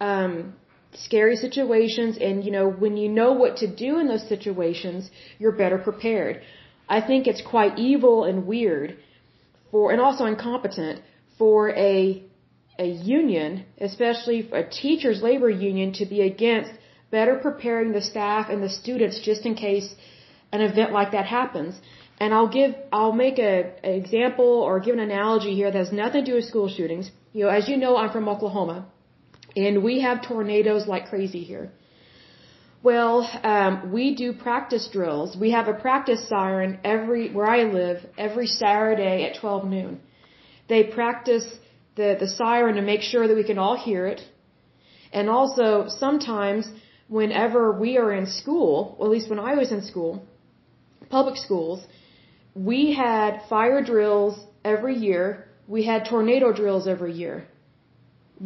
um, 0.00 0.54
scary 0.94 1.36
situations 1.36 2.18
and 2.20 2.44
you 2.44 2.50
know 2.50 2.68
when 2.68 2.96
you 2.96 3.08
know 3.08 3.32
what 3.32 3.56
to 3.58 3.66
do 3.66 3.98
in 3.98 4.08
those 4.08 4.26
situations 4.28 5.10
you're 5.38 5.52
better 5.52 5.78
prepared. 5.78 6.42
I 6.88 7.00
think 7.00 7.26
it's 7.26 7.40
quite 7.40 7.78
evil 7.78 8.24
and 8.24 8.46
weird 8.46 8.96
for 9.70 9.92
and 9.92 10.00
also 10.00 10.26
incompetent 10.26 11.00
for 11.38 11.70
a 11.70 12.22
a 12.78 12.86
union 12.86 13.64
especially 13.80 14.48
a 14.52 14.64
teachers 14.64 15.22
labor 15.22 15.48
union 15.48 15.92
to 15.92 16.04
be 16.06 16.20
against 16.20 16.70
better 17.10 17.36
preparing 17.36 17.92
the 17.92 18.00
staff 18.00 18.48
and 18.50 18.62
the 18.62 18.68
students 18.68 19.20
just 19.20 19.46
in 19.46 19.54
case 19.54 19.94
an 20.52 20.60
event 20.60 20.92
like 20.92 21.12
that 21.12 21.26
happens. 21.26 21.80
And 22.20 22.34
i'll 22.34 22.48
give 22.48 22.74
i'll 22.92 23.18
make 23.26 23.38
a 23.38 23.54
an 23.82 23.94
example 24.02 24.50
or 24.66 24.80
give 24.80 24.94
an 24.94 25.00
analogy 25.10 25.54
here 25.54 25.70
that 25.70 25.78
has 25.78 25.92
nothing 25.92 26.24
to 26.24 26.30
do 26.30 26.36
with 26.36 26.44
school 26.44 26.68
shootings. 26.68 27.10
You 27.32 27.44
know 27.44 27.50
as 27.50 27.68
you 27.68 27.76
know 27.78 27.96
i'm 27.96 28.10
from 28.10 28.28
oklahoma 28.28 28.86
and 29.56 29.82
we 29.82 30.00
have 30.00 30.26
tornadoes 30.26 30.86
like 30.86 31.08
crazy 31.08 31.42
here. 31.42 31.70
Well, 32.82 33.28
um, 33.44 33.92
we 33.92 34.14
do 34.14 34.32
practice 34.32 34.88
drills. 34.92 35.36
We 35.36 35.52
have 35.52 35.68
a 35.68 35.74
practice 35.74 36.28
siren 36.28 36.80
every 36.84 37.32
where 37.32 37.46
I 37.46 37.62
live 37.62 38.04
every 38.18 38.48
Saturday 38.48 39.24
at 39.24 39.40
12 39.40 39.64
noon. 39.66 40.00
They 40.68 40.82
practice 40.84 41.46
the 41.94 42.16
the 42.18 42.28
siren 42.28 42.74
to 42.76 42.82
make 42.82 43.02
sure 43.02 43.28
that 43.28 43.36
we 43.36 43.44
can 43.44 43.58
all 43.58 43.76
hear 43.76 44.06
it. 44.06 44.20
And 45.12 45.28
also 45.28 45.86
sometimes 45.88 46.66
whenever 47.08 47.72
we 47.72 47.98
are 47.98 48.12
in 48.12 48.26
school, 48.26 48.96
or 48.98 49.06
at 49.06 49.12
least 49.12 49.28
when 49.30 49.38
I 49.38 49.54
was 49.54 49.70
in 49.70 49.82
school, 49.82 50.26
public 51.10 51.36
schools, 51.36 51.86
we 52.54 52.94
had 52.94 53.42
fire 53.48 53.82
drills 53.82 54.34
every 54.64 54.96
year. 54.96 55.46
We 55.68 55.84
had 55.84 56.06
tornado 56.06 56.52
drills 56.52 56.88
every 56.88 57.12
year 57.12 57.46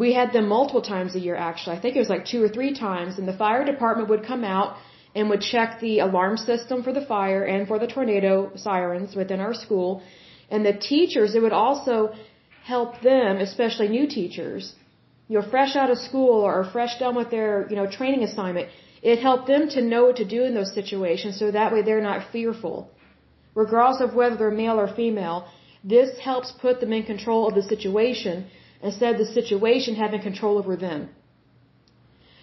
we 0.02 0.12
had 0.12 0.32
them 0.32 0.46
multiple 0.48 0.82
times 0.82 1.14
a 1.14 1.22
year 1.26 1.36
actually. 1.36 1.76
I 1.76 1.80
think 1.80 1.96
it 1.96 2.04
was 2.06 2.12
like 2.14 2.26
two 2.26 2.42
or 2.42 2.50
three 2.56 2.72
times 2.74 3.18
and 3.18 3.26
the 3.26 3.38
fire 3.44 3.64
department 3.64 4.08
would 4.10 4.24
come 4.32 4.44
out 4.44 4.76
and 5.14 5.30
would 5.30 5.40
check 5.40 5.80
the 5.80 5.98
alarm 6.06 6.36
system 6.36 6.82
for 6.86 6.92
the 6.92 7.04
fire 7.14 7.42
and 7.52 7.66
for 7.66 7.78
the 7.78 7.86
tornado 7.86 8.52
sirens 8.56 9.16
within 9.20 9.40
our 9.40 9.54
school. 9.54 10.02
And 10.50 10.64
the 10.64 10.74
teachers, 10.74 11.34
it 11.34 11.42
would 11.44 11.58
also 11.66 12.14
help 12.72 13.00
them, 13.00 13.38
especially 13.38 13.88
new 13.88 14.06
teachers, 14.06 14.74
you 15.28 15.38
know, 15.38 15.46
fresh 15.54 15.74
out 15.76 15.90
of 15.90 15.98
school 16.08 16.40
or 16.48 16.56
fresh 16.74 16.98
done 16.98 17.14
with 17.20 17.30
their, 17.30 17.66
you 17.70 17.76
know, 17.76 17.86
training 17.98 18.22
assignment. 18.24 18.68
It 19.02 19.18
helped 19.28 19.46
them 19.46 19.68
to 19.70 19.80
know 19.92 20.02
what 20.06 20.16
to 20.16 20.28
do 20.36 20.44
in 20.44 20.54
those 20.54 20.74
situations 20.74 21.38
so 21.38 21.50
that 21.50 21.72
way 21.72 21.80
they're 21.82 22.08
not 22.12 22.30
fearful. 22.30 22.90
Regardless 23.54 24.02
of 24.06 24.14
whether 24.14 24.36
they're 24.36 24.58
male 24.64 24.78
or 24.84 24.88
female, 25.02 25.48
this 25.82 26.10
helps 26.18 26.52
put 26.64 26.80
them 26.80 26.92
in 26.92 27.04
control 27.04 27.48
of 27.48 27.54
the 27.54 27.62
situation 27.62 28.46
instead 28.82 29.14
of 29.14 29.18
the 29.18 29.32
situation 29.32 29.94
having 29.94 30.20
control 30.20 30.58
over 30.58 30.76
them. 30.76 31.08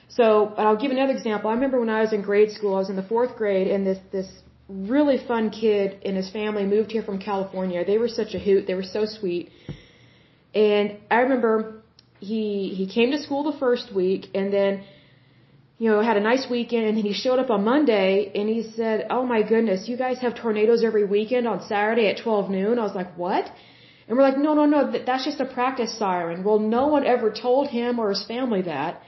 So, 0.09 0.53
I'll 0.57 0.75
give 0.75 0.91
another 0.91 1.13
example. 1.13 1.49
I 1.49 1.53
remember 1.53 1.79
when 1.79 1.89
I 1.89 2.01
was 2.01 2.13
in 2.13 2.21
grade 2.21 2.51
school, 2.51 2.75
I 2.75 2.79
was 2.79 2.89
in 2.89 2.95
the 2.95 3.09
fourth 3.13 3.35
grade, 3.35 3.67
and 3.67 3.85
this 3.87 3.99
this 4.11 4.29
really 4.69 5.17
fun 5.17 5.49
kid 5.49 6.01
and 6.05 6.15
his 6.15 6.29
family 6.29 6.65
moved 6.65 6.91
here 6.91 7.03
from 7.03 7.19
California. 7.19 7.83
They 7.85 7.97
were 7.97 8.07
such 8.07 8.33
a 8.33 8.39
hoot. 8.39 8.65
They 8.65 8.75
were 8.75 8.89
so 8.97 9.05
sweet. 9.05 9.51
And 10.55 10.97
I 11.11 11.17
remember 11.25 11.83
he 12.19 12.73
he 12.77 12.85
came 12.87 13.11
to 13.11 13.19
school 13.21 13.43
the 13.51 13.57
first 13.57 13.93
week, 13.93 14.27
and 14.33 14.53
then 14.53 14.83
you 15.79 15.89
know 15.89 16.01
had 16.01 16.17
a 16.17 16.25
nice 16.31 16.45
weekend, 16.49 16.85
and 16.87 16.97
then 16.97 17.03
he 17.03 17.13
showed 17.13 17.39
up 17.39 17.49
on 17.49 17.63
Monday, 17.63 18.31
and 18.35 18.47
he 18.47 18.61
said, 18.75 19.07
"Oh 19.09 19.25
my 19.25 19.41
goodness, 19.41 19.87
you 19.87 19.97
guys 19.97 20.19
have 20.19 20.35
tornadoes 20.35 20.83
every 20.83 21.05
weekend 21.05 21.47
on 21.47 21.61
Saturday 21.61 22.07
at 22.07 22.17
12 22.17 22.49
noon." 22.49 22.79
I 22.79 22.83
was 22.83 22.95
like, 22.95 23.11
"What?" 23.17 23.51
And 24.07 24.17
we're 24.17 24.23
like, 24.23 24.37
no, 24.37 24.53
no, 24.53 24.65
no, 24.65 24.79
that's 24.91 25.25
just 25.25 25.39
a 25.39 25.45
practice 25.45 25.97
siren. 25.97 26.43
Well, 26.43 26.59
no 26.59 26.87
one 26.87 27.05
ever 27.05 27.31
told 27.31 27.69
him 27.69 27.99
or 27.99 28.09
his 28.09 28.25
family 28.25 28.63
that, 28.63 29.01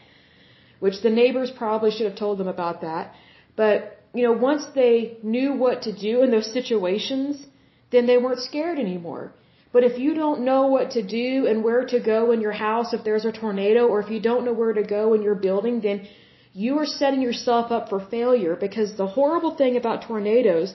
which 0.79 1.01
the 1.01 1.10
neighbors 1.10 1.51
probably 1.51 1.91
should 1.91 2.08
have 2.10 2.17
told 2.17 2.38
them 2.38 2.47
about 2.47 2.81
that. 2.81 3.13
But, 3.55 4.01
you 4.13 4.23
know, 4.23 4.34
once 4.34 4.65
they 4.73 5.17
knew 5.21 5.53
what 5.53 5.81
to 5.84 5.91
do 6.08 6.23
in 6.23 6.31
those 6.31 6.51
situations, 6.60 7.45
then 7.91 8.05
they 8.08 8.17
weren't 8.17 8.39
scared 8.39 8.79
anymore. 8.79 9.34
But 9.75 9.84
if 9.84 9.99
you 9.99 10.13
don't 10.13 10.45
know 10.49 10.67
what 10.67 10.91
to 10.91 11.01
do 11.03 11.47
and 11.47 11.62
where 11.62 11.86
to 11.93 11.99
go 11.99 12.31
in 12.31 12.39
your 12.39 12.58
house 12.67 12.93
if 12.93 13.03
there's 13.03 13.25
a 13.25 13.34
tornado, 13.34 13.88
or 13.88 13.99
if 13.99 14.10
you 14.10 14.21
don't 14.21 14.45
know 14.45 14.53
where 14.53 14.71
to 14.73 14.84
go 14.84 15.13
in 15.15 15.21
your 15.21 15.36
building, 15.36 15.81
then 15.81 16.08
you 16.53 16.77
are 16.79 16.86
setting 16.86 17.21
yourself 17.21 17.71
up 17.77 17.89
for 17.89 17.99
failure 17.99 18.55
because 18.55 18.95
the 18.95 19.08
horrible 19.15 19.55
thing 19.62 19.75
about 19.75 20.03
tornadoes 20.03 20.73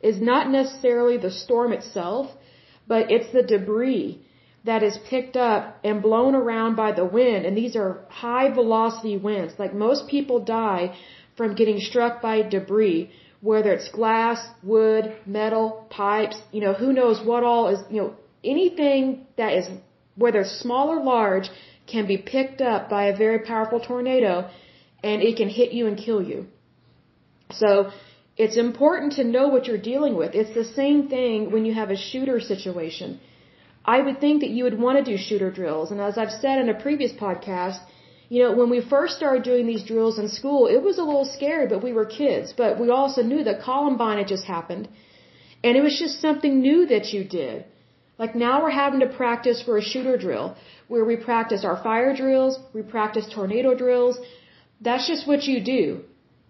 is 0.00 0.20
not 0.20 0.48
necessarily 0.48 1.16
the 1.16 1.32
storm 1.32 1.72
itself, 1.72 2.30
but 2.90 3.08
it's 3.14 3.30
the 3.32 3.44
debris 3.54 4.20
that 4.64 4.82
is 4.82 4.98
picked 5.08 5.36
up 5.36 5.78
and 5.84 6.02
blown 6.02 6.34
around 6.34 6.74
by 6.74 6.90
the 7.00 7.04
wind. 7.18 7.46
And 7.46 7.56
these 7.56 7.76
are 7.76 7.90
high 8.08 8.48
velocity 8.60 9.16
winds. 9.16 9.52
Like 9.62 9.72
most 9.72 10.08
people 10.14 10.38
die 10.40 10.84
from 11.36 11.54
getting 11.60 11.78
struck 11.78 12.20
by 12.20 12.42
debris, 12.42 13.10
whether 13.40 13.72
it's 13.76 13.88
glass, 14.00 14.38
wood, 14.64 15.04
metal, 15.24 15.86
pipes, 15.88 16.38
you 16.50 16.60
know, 16.64 16.74
who 16.82 16.92
knows 16.92 17.24
what 17.24 17.44
all 17.44 17.68
is, 17.68 17.80
you 17.90 18.00
know, 18.02 18.10
anything 18.42 19.24
that 19.36 19.52
is, 19.58 19.66
whether 20.16 20.42
small 20.44 20.88
or 20.94 21.00
large, 21.14 21.48
can 21.86 22.08
be 22.08 22.18
picked 22.18 22.60
up 22.60 22.90
by 22.90 23.04
a 23.04 23.16
very 23.16 23.40
powerful 23.52 23.78
tornado 23.78 24.50
and 25.04 25.22
it 25.22 25.36
can 25.36 25.48
hit 25.48 25.70
you 25.72 25.86
and 25.86 25.96
kill 25.96 26.22
you. 26.30 26.46
So, 27.52 27.90
it's 28.44 28.58
important 28.68 29.10
to 29.18 29.30
know 29.34 29.46
what 29.54 29.66
you're 29.66 29.86
dealing 29.92 30.14
with. 30.20 30.34
It's 30.40 30.54
the 30.60 30.68
same 30.80 31.00
thing 31.14 31.50
when 31.52 31.64
you 31.66 31.74
have 31.80 31.90
a 31.90 32.02
shooter 32.08 32.38
situation. 32.52 33.20
I 33.94 33.98
would 34.04 34.18
think 34.24 34.36
that 34.42 34.54
you 34.56 34.62
would 34.66 34.78
want 34.84 34.96
to 34.98 35.10
do 35.10 35.16
shooter 35.28 35.50
drills. 35.58 35.90
And 35.90 36.00
as 36.08 36.16
I've 36.22 36.36
said 36.42 36.56
in 36.62 36.70
a 36.70 36.78
previous 36.86 37.12
podcast, 37.12 37.80
you 38.32 38.40
know, 38.42 38.52
when 38.60 38.70
we 38.74 38.80
first 38.94 39.16
started 39.20 39.42
doing 39.50 39.66
these 39.66 39.84
drills 39.90 40.18
in 40.22 40.28
school, 40.38 40.60
it 40.76 40.82
was 40.88 40.96
a 40.98 41.06
little 41.10 41.28
scary, 41.36 41.66
but 41.72 41.82
we 41.86 41.92
were 41.98 42.06
kids. 42.22 42.54
But 42.62 42.80
we 42.82 42.88
also 43.00 43.22
knew 43.30 43.42
that 43.44 43.62
Columbine 43.68 44.18
had 44.22 44.32
just 44.34 44.46
happened. 44.56 44.88
And 45.64 45.76
it 45.78 45.82
was 45.88 45.98
just 46.04 46.20
something 46.26 46.54
new 46.68 46.80
that 46.94 47.12
you 47.14 47.22
did. 47.40 47.64
Like 48.22 48.34
now 48.46 48.54
we're 48.62 48.78
having 48.84 49.00
to 49.00 49.10
practice 49.22 49.60
for 49.66 49.76
a 49.76 49.88
shooter 49.90 50.16
drill 50.24 50.46
where 50.92 51.04
we 51.10 51.16
practice 51.30 51.64
our 51.70 51.78
fire 51.88 52.12
drills, 52.22 52.54
we 52.76 52.82
practice 52.96 53.26
tornado 53.34 53.74
drills. 53.74 54.18
That's 54.88 55.06
just 55.12 55.26
what 55.30 55.42
you 55.50 55.58
do 55.74 55.86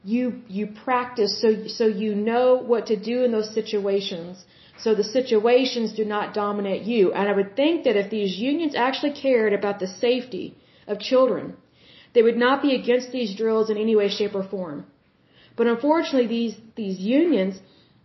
you 0.02 0.40
you 0.48 0.66
practice 0.84 1.40
so 1.40 1.66
so 1.66 1.86
you 1.86 2.14
know 2.14 2.56
what 2.56 2.86
to 2.86 2.96
do 2.96 3.22
in 3.24 3.32
those 3.32 3.52
situations. 3.54 4.44
So 4.78 4.94
the 4.94 5.04
situations 5.04 5.92
do 5.92 6.04
not 6.04 6.32
dominate 6.32 6.82
you. 6.82 7.12
And 7.12 7.28
i 7.28 7.32
would 7.32 7.54
think 7.54 7.84
that 7.84 7.96
if 7.96 8.10
these 8.10 8.38
unions 8.38 8.74
actually 8.74 9.12
cared 9.12 9.52
about 9.52 9.78
the 9.78 9.86
safety 9.86 10.56
of 10.86 10.98
children 10.98 11.56
they 12.14 12.22
would 12.22 12.36
not 12.36 12.62
be 12.62 12.74
against 12.74 13.12
these 13.12 13.34
drills 13.36 13.70
in 13.70 13.76
any 13.76 13.94
way 13.94 14.08
shape 14.08 14.34
or 14.34 14.42
form. 14.42 14.86
But 15.56 15.66
unfortunately 15.66 16.26
these 16.26 16.56
these 16.76 16.98
unions 16.98 17.60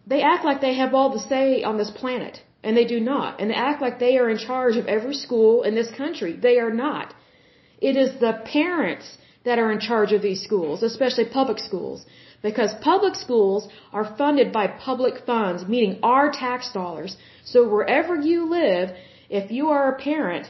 they 0.05 0.21
act 0.21 0.45
like 0.45 0.61
they 0.61 0.75
have 0.75 0.93
all 0.93 1.09
the 1.09 1.23
say 1.31 1.63
on 1.63 1.77
this 1.77 1.91
planet 1.91 2.41
and 2.63 2.75
they 2.75 2.85
do 2.85 2.99
not. 2.99 3.39
And 3.39 3.49
they 3.49 3.55
act 3.69 3.81
like 3.81 3.99
they 3.99 4.17
are 4.17 4.29
in 4.29 4.37
charge 4.37 4.75
of 4.75 4.87
every 4.87 5.13
school 5.13 5.63
in 5.63 5.75
this 5.75 5.91
country. 5.91 6.33
They 6.47 6.57
are 6.59 6.73
not. 6.85 7.13
It 7.79 7.95
is 7.95 8.19
the 8.19 8.33
parents 8.45 9.17
that 9.45 9.59
are 9.59 9.71
in 9.71 9.79
charge 9.79 10.11
of 10.11 10.21
these 10.21 10.41
schools, 10.41 10.83
especially 10.83 11.25
public 11.25 11.59
schools, 11.59 12.05
because 12.41 12.73
public 12.81 13.15
schools 13.15 13.67
are 13.93 14.15
funded 14.17 14.51
by 14.51 14.65
public 14.67 15.25
funds, 15.25 15.67
meaning 15.67 15.99
our 16.03 16.31
tax 16.31 16.71
dollars. 16.73 17.15
So 17.43 17.67
wherever 17.67 18.15
you 18.15 18.49
live, 18.49 18.89
if 19.29 19.51
you 19.51 19.69
are 19.69 19.85
a 19.89 19.99
parent, 20.09 20.47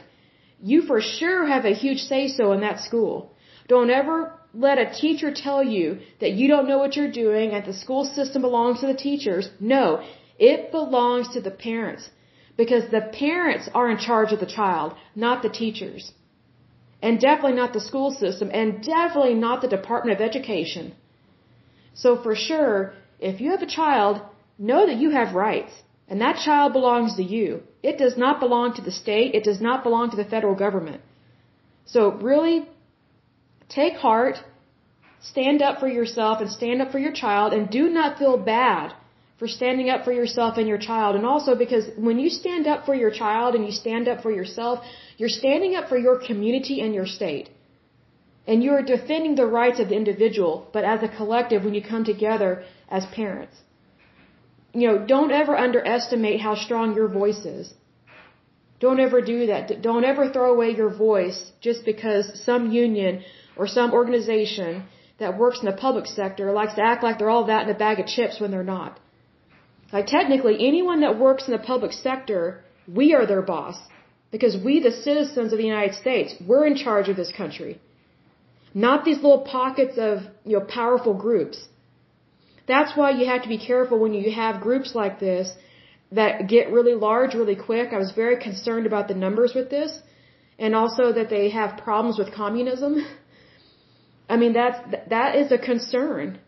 you 0.60 0.82
for 0.82 1.00
sure 1.00 1.46
have 1.46 1.64
a 1.64 1.74
huge 1.84 2.00
say 2.00 2.28
so 2.28 2.52
in 2.52 2.60
that 2.60 2.80
school. 2.80 3.32
Don't 3.68 3.90
ever 3.90 4.18
let 4.54 4.78
a 4.78 4.92
teacher 5.02 5.30
tell 5.32 5.62
you 5.62 5.98
that 6.20 6.32
you 6.32 6.48
don't 6.48 6.68
know 6.68 6.78
what 6.78 6.96
you're 6.96 7.16
doing 7.24 7.50
and 7.50 7.64
the 7.66 7.74
school 7.84 8.04
system 8.04 8.42
belongs 8.42 8.80
to 8.80 8.86
the 8.86 9.00
teachers. 9.08 9.50
No, 9.60 10.02
it 10.38 10.70
belongs 10.72 11.28
to 11.34 11.40
the 11.40 11.50
parents 11.50 12.08
because 12.56 12.90
the 12.90 13.02
parents 13.12 13.68
are 13.74 13.90
in 13.90 13.98
charge 13.98 14.32
of 14.32 14.40
the 14.40 14.52
child, 14.60 14.94
not 15.14 15.42
the 15.42 15.50
teachers. 15.50 16.12
And 17.02 17.20
definitely 17.20 17.56
not 17.56 17.72
the 17.72 17.80
school 17.80 18.10
system, 18.10 18.50
and 18.52 18.82
definitely 18.82 19.34
not 19.34 19.60
the 19.60 19.68
Department 19.68 20.18
of 20.18 20.26
Education. 20.26 20.94
So 21.94 22.16
for 22.22 22.34
sure, 22.34 22.94
if 23.20 23.40
you 23.40 23.50
have 23.50 23.62
a 23.62 23.66
child, 23.66 24.20
know 24.58 24.86
that 24.86 24.96
you 24.96 25.10
have 25.10 25.34
rights. 25.34 25.72
And 26.08 26.20
that 26.20 26.36
child 26.36 26.72
belongs 26.72 27.16
to 27.16 27.22
you. 27.22 27.62
It 27.82 27.98
does 27.98 28.16
not 28.16 28.40
belong 28.40 28.74
to 28.74 28.82
the 28.82 28.90
state. 28.90 29.34
It 29.34 29.44
does 29.44 29.60
not 29.60 29.82
belong 29.82 30.10
to 30.10 30.16
the 30.16 30.24
federal 30.24 30.54
government. 30.54 31.00
So 31.84 32.12
really, 32.12 32.68
take 33.68 33.94
heart, 33.94 34.36
stand 35.20 35.62
up 35.62 35.80
for 35.80 35.88
yourself 35.88 36.40
and 36.40 36.50
stand 36.50 36.80
up 36.82 36.92
for 36.92 36.98
your 36.98 37.12
child, 37.12 37.52
and 37.52 37.68
do 37.68 37.88
not 37.88 38.18
feel 38.18 38.36
bad 38.38 38.92
for 39.38 39.48
standing 39.48 39.88
up 39.90 40.04
for 40.04 40.12
yourself 40.12 40.56
and 40.56 40.66
your 40.66 40.78
child. 40.78 41.16
And 41.16 41.26
also 41.26 41.54
because 41.54 41.84
when 41.96 42.18
you 42.18 42.30
stand 42.30 42.66
up 42.66 42.86
for 42.86 42.94
your 42.94 43.10
child 43.10 43.54
and 43.54 43.66
you 43.66 43.72
stand 43.72 44.08
up 44.08 44.22
for 44.22 44.30
yourself, 44.30 44.84
you're 45.18 45.36
standing 45.42 45.74
up 45.74 45.88
for 45.88 45.98
your 45.98 46.18
community 46.26 46.80
and 46.80 46.94
your 46.94 47.06
state. 47.06 47.50
And 48.46 48.62
you're 48.62 48.82
defending 48.82 49.34
the 49.34 49.46
rights 49.46 49.80
of 49.80 49.88
the 49.88 49.96
individual, 49.96 50.68
but 50.72 50.84
as 50.84 51.02
a 51.02 51.08
collective 51.08 51.64
when 51.64 51.74
you 51.74 51.82
come 51.82 52.04
together 52.04 52.64
as 52.88 53.04
parents. 53.06 53.56
You 54.72 54.88
know, 54.88 54.98
don't 55.14 55.32
ever 55.32 55.56
underestimate 55.56 56.40
how 56.40 56.54
strong 56.54 56.94
your 56.94 57.08
voice 57.08 57.44
is. 57.44 57.74
Don't 58.78 59.00
ever 59.00 59.20
do 59.22 59.46
that. 59.46 59.82
Don't 59.82 60.04
ever 60.04 60.28
throw 60.28 60.52
away 60.52 60.70
your 60.70 60.90
voice 60.90 61.38
just 61.60 61.84
because 61.84 62.24
some 62.44 62.70
union 62.70 63.24
or 63.56 63.66
some 63.66 63.92
organization 63.92 64.84
that 65.18 65.38
works 65.38 65.60
in 65.60 65.66
the 65.66 65.72
public 65.72 66.06
sector 66.06 66.52
likes 66.52 66.74
to 66.74 66.82
act 66.82 67.02
like 67.02 67.18
they're 67.18 67.30
all 67.30 67.46
that 67.46 67.66
in 67.66 67.74
a 67.74 67.78
bag 67.78 67.98
of 68.00 68.06
chips 68.06 68.38
when 68.38 68.50
they're 68.50 68.70
not. 68.78 69.00
Like 69.92 70.06
technically, 70.06 70.56
anyone 70.66 71.00
that 71.00 71.18
works 71.18 71.46
in 71.46 71.52
the 71.52 71.66
public 71.72 71.92
sector, 71.92 72.64
we 73.00 73.14
are 73.14 73.26
their 73.26 73.42
boss. 73.42 73.76
Because 74.32 74.56
we, 74.56 74.80
the 74.80 74.90
citizens 74.90 75.52
of 75.52 75.58
the 75.58 75.64
United 75.64 75.94
States, 75.94 76.34
we're 76.46 76.66
in 76.66 76.76
charge 76.76 77.08
of 77.08 77.16
this 77.16 77.32
country. 77.32 77.80
Not 78.74 79.04
these 79.04 79.16
little 79.16 79.44
pockets 79.56 79.96
of, 79.96 80.18
you 80.44 80.58
know, 80.58 80.64
powerful 80.64 81.14
groups. 81.14 81.58
That's 82.66 82.96
why 82.96 83.10
you 83.10 83.26
have 83.26 83.42
to 83.44 83.48
be 83.48 83.58
careful 83.58 83.98
when 83.98 84.12
you 84.12 84.32
have 84.32 84.60
groups 84.60 84.94
like 84.94 85.20
this 85.20 85.54
that 86.12 86.48
get 86.48 86.72
really 86.72 86.94
large 86.94 87.34
really 87.34 87.56
quick. 87.56 87.92
I 87.92 87.98
was 87.98 88.12
very 88.12 88.36
concerned 88.48 88.86
about 88.86 89.08
the 89.08 89.14
numbers 89.14 89.54
with 89.54 89.70
this 89.70 90.00
and 90.58 90.74
also 90.74 91.12
that 91.12 91.30
they 91.30 91.50
have 91.50 91.78
problems 91.78 92.18
with 92.18 92.34
communism. 92.34 93.06
I 94.28 94.36
mean, 94.36 94.52
that's, 94.52 94.78
that 95.08 95.36
is 95.36 95.52
a 95.52 95.58
concern 95.58 96.40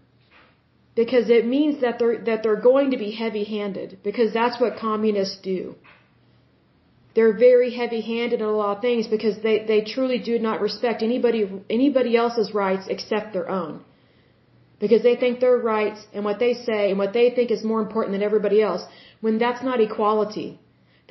because 0.98 1.30
it 1.34 1.44
means 1.56 1.74
that 1.82 2.00
they're 2.00 2.18
that 2.28 2.40
they're 2.44 2.62
going 2.70 2.88
to 2.94 3.00
be 3.02 3.10
heavy-handed 3.18 3.90
because 4.06 4.30
that's 4.38 4.56
what 4.62 4.80
communists 4.86 5.38
do. 5.50 5.60
They're 7.14 7.36
very 7.48 7.70
heavy-handed 7.80 8.40
in 8.40 8.46
a 8.46 8.56
lot 8.62 8.72
of 8.76 8.82
things 8.86 9.06
because 9.12 9.36
they 9.44 9.56
they 9.70 9.80
truly 9.92 10.18
do 10.30 10.34
not 10.48 10.64
respect 10.68 11.04
anybody 11.10 11.42
anybody 11.78 12.16
else's 12.22 12.50
rights 12.64 12.90
except 12.96 13.32
their 13.36 13.48
own. 13.60 13.74
Because 14.84 15.04
they 15.08 15.14
think 15.22 15.38
their 15.46 15.58
rights 15.68 16.04
and 16.12 16.24
what 16.30 16.40
they 16.44 16.52
say 16.66 16.82
and 16.90 16.98
what 17.02 17.14
they 17.18 17.26
think 17.36 17.56
is 17.56 17.70
more 17.72 17.80
important 17.86 18.12
than 18.16 18.28
everybody 18.30 18.60
else 18.68 18.84
when 19.26 19.38
that's 19.44 19.64
not 19.70 19.80
equality. 19.88 20.50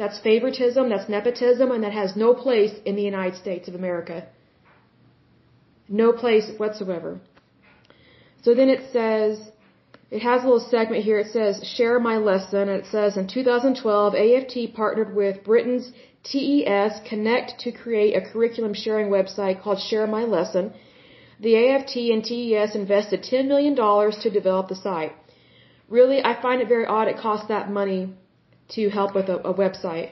That's 0.02 0.19
favoritism, 0.30 0.89
that's 0.93 1.10
nepotism, 1.17 1.71
and 1.76 1.84
that 1.86 2.00
has 2.02 2.15
no 2.26 2.30
place 2.45 2.73
in 2.89 2.95
the 2.97 3.08
United 3.13 3.38
States 3.43 3.69
of 3.69 3.76
America. 3.82 4.17
No 6.04 6.08
place 6.23 6.47
whatsoever. 6.63 7.12
So 8.43 8.54
then 8.60 8.69
it 8.76 8.84
says, 8.95 9.39
it 10.10 10.22
has 10.22 10.41
a 10.41 10.46
little 10.46 10.70
segment 10.70 11.04
here. 11.04 11.20
It 11.20 11.32
says, 11.32 11.62
share 11.76 12.00
my 12.00 12.17
lesson. 12.17 12.70
And 12.70 12.80
it 12.82 12.86
says, 12.86 13.17
in 13.17 13.28
2012, 13.28 14.15
AFT 14.15 14.74
partnered 14.74 15.13
with 15.13 15.43
Britain's 15.43 15.91
TES 16.24 17.02
Connect 17.10 17.60
to 17.60 17.72
create 17.72 18.15
a 18.15 18.22
curriculum 18.22 18.74
sharing 18.74 19.10
website 19.10 19.62
called 19.62 19.80
Share 19.80 20.08
My 20.08 20.24
Lesson. 20.24 20.74
The 21.39 21.56
AFT 21.67 21.96
and 22.13 22.24
TES 22.24 22.76
invested 22.76 23.22
$10 23.24 23.48
million 23.48 23.76
to 23.76 24.30
develop 24.30 24.70
the 24.70 24.76
site. 24.76 25.13
Really, 25.89 26.24
I 26.24 26.41
find 26.41 26.62
it 26.62 26.67
very 26.67 26.86
odd 26.86 27.08
it 27.08 27.17
costs 27.17 27.48
that 27.48 27.70
money 27.70 28.13
to 28.70 28.89
help 28.89 29.13
with 29.13 29.30
a, 29.30 29.38
a 29.38 29.54
website. 29.54 30.12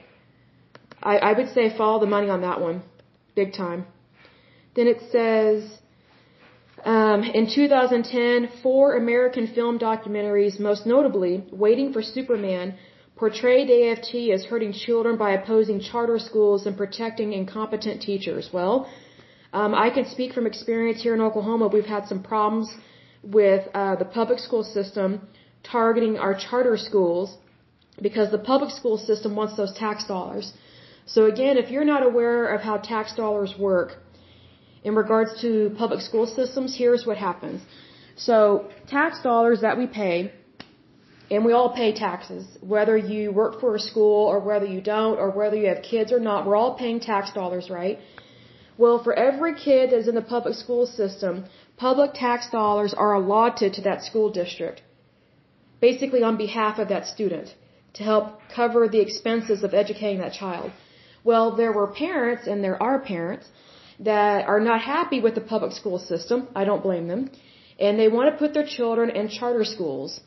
I, 1.02 1.18
I 1.18 1.34
would 1.34 1.54
say 1.54 1.76
follow 1.76 2.00
the 2.00 2.06
money 2.06 2.30
on 2.30 2.42
that 2.42 2.62
one. 2.62 2.84
Big 3.36 3.54
time. 3.54 3.86
Then 4.76 4.88
it 4.88 5.02
says, 5.12 5.80
um, 6.86 7.24
in 7.24 7.48
2010, 7.48 8.62
four 8.62 8.96
American 8.96 9.48
film 9.48 9.80
documentaries, 9.80 10.60
most 10.60 10.86
notably 10.86 11.44
Waiting 11.52 11.92
for 11.92 12.04
Superman, 12.04 12.76
portrayed 13.16 13.70
AFT 13.72 14.14
as 14.36 14.46
hurting 14.46 14.74
children 14.74 15.18
by 15.18 15.32
opposing 15.32 15.80
charter 15.80 16.20
schools 16.20 16.68
and 16.68 16.78
protecting 16.78 17.34
incompetent 17.34 18.02
teachers. 18.02 18.50
Well, 18.54 18.88
um, 19.52 19.74
I 19.74 19.90
can 19.90 20.06
speak 20.06 20.34
from 20.34 20.46
experience 20.46 21.02
here 21.02 21.16
in 21.16 21.22
Oklahoma. 21.22 21.68
We've 21.68 21.92
had 21.98 22.08
some 22.08 22.22
problems 22.22 22.70
with 23.24 23.68
uh, 23.74 23.96
the 23.96 24.06
public 24.06 24.40
school 24.40 24.64
system 24.64 25.28
targeting 25.64 26.18
our 26.20 26.36
charter 26.36 26.78
schools 26.78 27.38
because 28.00 28.30
the 28.30 28.38
public 28.38 28.70
school 28.70 28.98
system 28.98 29.36
wants 29.36 29.56
those 29.56 29.74
tax 29.74 30.06
dollars. 30.06 30.54
So 31.08 31.26
again, 31.26 31.58
if 31.58 31.72
you're 31.72 31.86
not 31.86 32.06
aware 32.06 32.54
of 32.54 32.62
how 32.62 32.78
tax 32.78 33.16
dollars 33.16 33.56
work 33.58 34.05
in 34.88 34.94
regards 35.04 35.32
to 35.44 35.50
public 35.84 36.02
school 36.08 36.28
systems, 36.40 36.78
here's 36.82 37.04
what 37.10 37.18
happens. 37.30 37.60
So 38.28 38.36
tax 38.96 39.22
dollars 39.30 39.62
that 39.66 39.76
we 39.82 39.88
pay, 39.88 40.16
and 41.32 41.44
we 41.48 41.54
all 41.58 41.72
pay 41.82 41.90
taxes, 42.08 42.44
whether 42.74 42.96
you 43.14 43.32
work 43.42 43.54
for 43.62 43.72
a 43.76 43.84
school 43.92 44.20
or 44.34 44.40
whether 44.50 44.68
you 44.76 44.82
don't 44.96 45.18
or 45.24 45.30
whether 45.40 45.58
you 45.62 45.68
have 45.74 45.82
kids 45.94 46.12
or 46.18 46.22
not, 46.30 46.46
we're 46.46 46.60
all 46.62 46.76
paying 46.84 47.00
tax 47.00 47.34
dollars, 47.40 47.66
right? 47.82 47.98
Well, 48.78 48.98
for 49.06 49.14
every 49.28 49.54
kid 49.68 49.84
that's 49.92 50.08
in 50.12 50.16
the 50.22 50.28
public 50.36 50.56
school 50.64 50.86
system, 50.86 51.46
public 51.78 52.12
tax 52.14 52.50
dollars 52.60 52.94
are 52.94 53.14
allotted 53.20 53.74
to 53.78 53.82
that 53.88 54.04
school 54.10 54.30
district, 54.42 54.84
basically 55.88 56.24
on 56.30 56.38
behalf 56.46 56.78
of 56.78 56.90
that 56.94 57.06
student 57.16 57.56
to 57.96 58.04
help 58.04 58.26
cover 58.60 58.82
the 58.88 59.02
expenses 59.08 59.64
of 59.64 59.74
educating 59.74 60.20
that 60.20 60.34
child. 60.34 60.72
Well, 61.24 61.46
there 61.62 61.74
were 61.78 61.88
parents, 61.88 62.46
and 62.46 62.64
there 62.64 62.82
are 62.90 63.00
parents, 63.00 63.48
that 64.00 64.48
are 64.48 64.60
not 64.60 64.82
happy 64.82 65.20
with 65.22 65.36
the 65.36 65.42
public 65.42 65.72
school 65.72 66.00
system. 66.00 66.48
I 66.56 66.66
don't 66.66 66.84
blame 66.84 67.08
them. 67.08 67.30
And 67.80 68.00
they 68.00 68.08
want 68.08 68.32
to 68.32 68.38
put 68.38 68.54
their 68.54 68.66
children 68.66 69.10
in 69.10 69.30
charter 69.30 69.66
schools. 69.66 70.20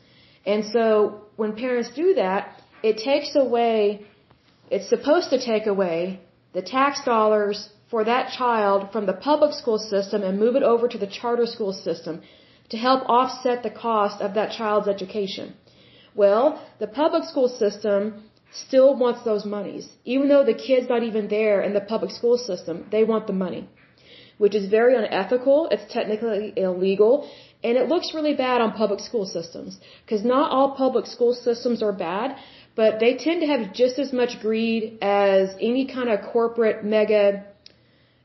And 0.45 0.65
so 0.65 1.23
when 1.35 1.55
parents 1.55 1.89
do 1.95 2.13
that, 2.15 2.61
it 2.83 2.97
takes 2.97 3.35
away, 3.35 4.05
it's 4.71 4.89
supposed 4.89 5.29
to 5.31 5.39
take 5.43 5.65
away 5.67 6.19
the 6.53 6.61
tax 6.61 7.03
dollars 7.03 7.69
for 7.89 8.03
that 8.03 8.31
child 8.37 8.91
from 8.91 9.05
the 9.05 9.13
public 9.13 9.53
school 9.53 9.79
system 9.79 10.21
and 10.23 10.39
move 10.39 10.55
it 10.55 10.63
over 10.63 10.87
to 10.87 10.97
the 10.97 11.07
charter 11.07 11.45
school 11.45 11.73
system 11.73 12.21
to 12.69 12.77
help 12.77 13.03
offset 13.09 13.63
the 13.63 13.69
cost 13.69 14.21
of 14.21 14.35
that 14.35 14.51
child's 14.51 14.87
education. 14.87 15.53
Well, 16.15 16.61
the 16.79 16.87
public 16.87 17.23
school 17.23 17.49
system 17.49 18.23
still 18.51 18.95
wants 18.95 19.23
those 19.23 19.45
monies. 19.45 19.89
Even 20.05 20.27
though 20.27 20.43
the 20.43 20.53
kid's 20.53 20.89
not 20.89 21.03
even 21.03 21.27
there 21.27 21.61
in 21.61 21.73
the 21.73 21.81
public 21.81 22.11
school 22.11 22.37
system, 22.37 22.85
they 22.91 23.03
want 23.03 23.27
the 23.27 23.33
money. 23.33 23.69
Which 24.37 24.55
is 24.55 24.69
very 24.69 24.95
unethical, 24.95 25.67
it's 25.69 25.91
technically 25.93 26.53
illegal, 26.55 27.29
and 27.63 27.77
it 27.77 27.89
looks 27.89 28.13
really 28.13 28.35
bad 28.35 28.61
on 28.61 28.71
public 28.71 29.01
school 29.01 29.25
systems. 29.25 29.77
Because 30.05 30.23
not 30.23 30.51
all 30.51 30.75
public 30.75 31.05
school 31.05 31.33
systems 31.33 31.83
are 31.83 31.91
bad, 31.91 32.37
but 32.75 32.99
they 32.99 33.15
tend 33.15 33.41
to 33.41 33.47
have 33.47 33.73
just 33.73 33.99
as 33.99 34.13
much 34.13 34.39
greed 34.39 34.97
as 35.01 35.49
any 35.59 35.85
kind 35.85 36.09
of 36.09 36.21
corporate, 36.31 36.85
mega, 36.85 37.43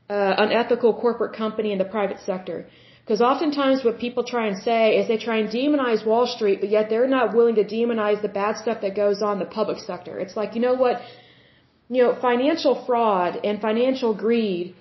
uh, 0.09 0.33
unethical 0.37 0.93
corporate 0.93 1.35
company 1.35 1.73
in 1.73 1.77
the 1.77 1.85
private 1.85 2.19
sector. 2.25 2.65
Because 3.05 3.21
oftentimes 3.21 3.83
what 3.83 3.99
people 3.99 4.23
try 4.23 4.47
and 4.47 4.57
say 4.69 4.97
is 4.97 5.07
they 5.07 5.17
try 5.17 5.37
and 5.37 5.49
demonize 5.49 6.03
Wall 6.11 6.25
Street, 6.25 6.59
but 6.59 6.69
yet 6.69 6.89
they're 6.89 7.07
not 7.07 7.35
willing 7.35 7.55
to 7.55 7.63
demonize 7.63 8.19
the 8.23 8.33
bad 8.41 8.57
stuff 8.57 8.81
that 8.81 8.95
goes 8.95 9.21
on 9.21 9.33
in 9.33 9.39
the 9.39 9.53
public 9.59 9.77
sector. 9.77 10.17
It's 10.17 10.35
like, 10.35 10.55
you 10.55 10.61
know 10.61 10.73
what? 10.73 11.01
You 11.87 12.01
know, 12.01 12.15
financial 12.19 12.83
fraud 12.87 13.39
and 13.43 13.61
financial 13.61 14.15
greed, 14.15 14.75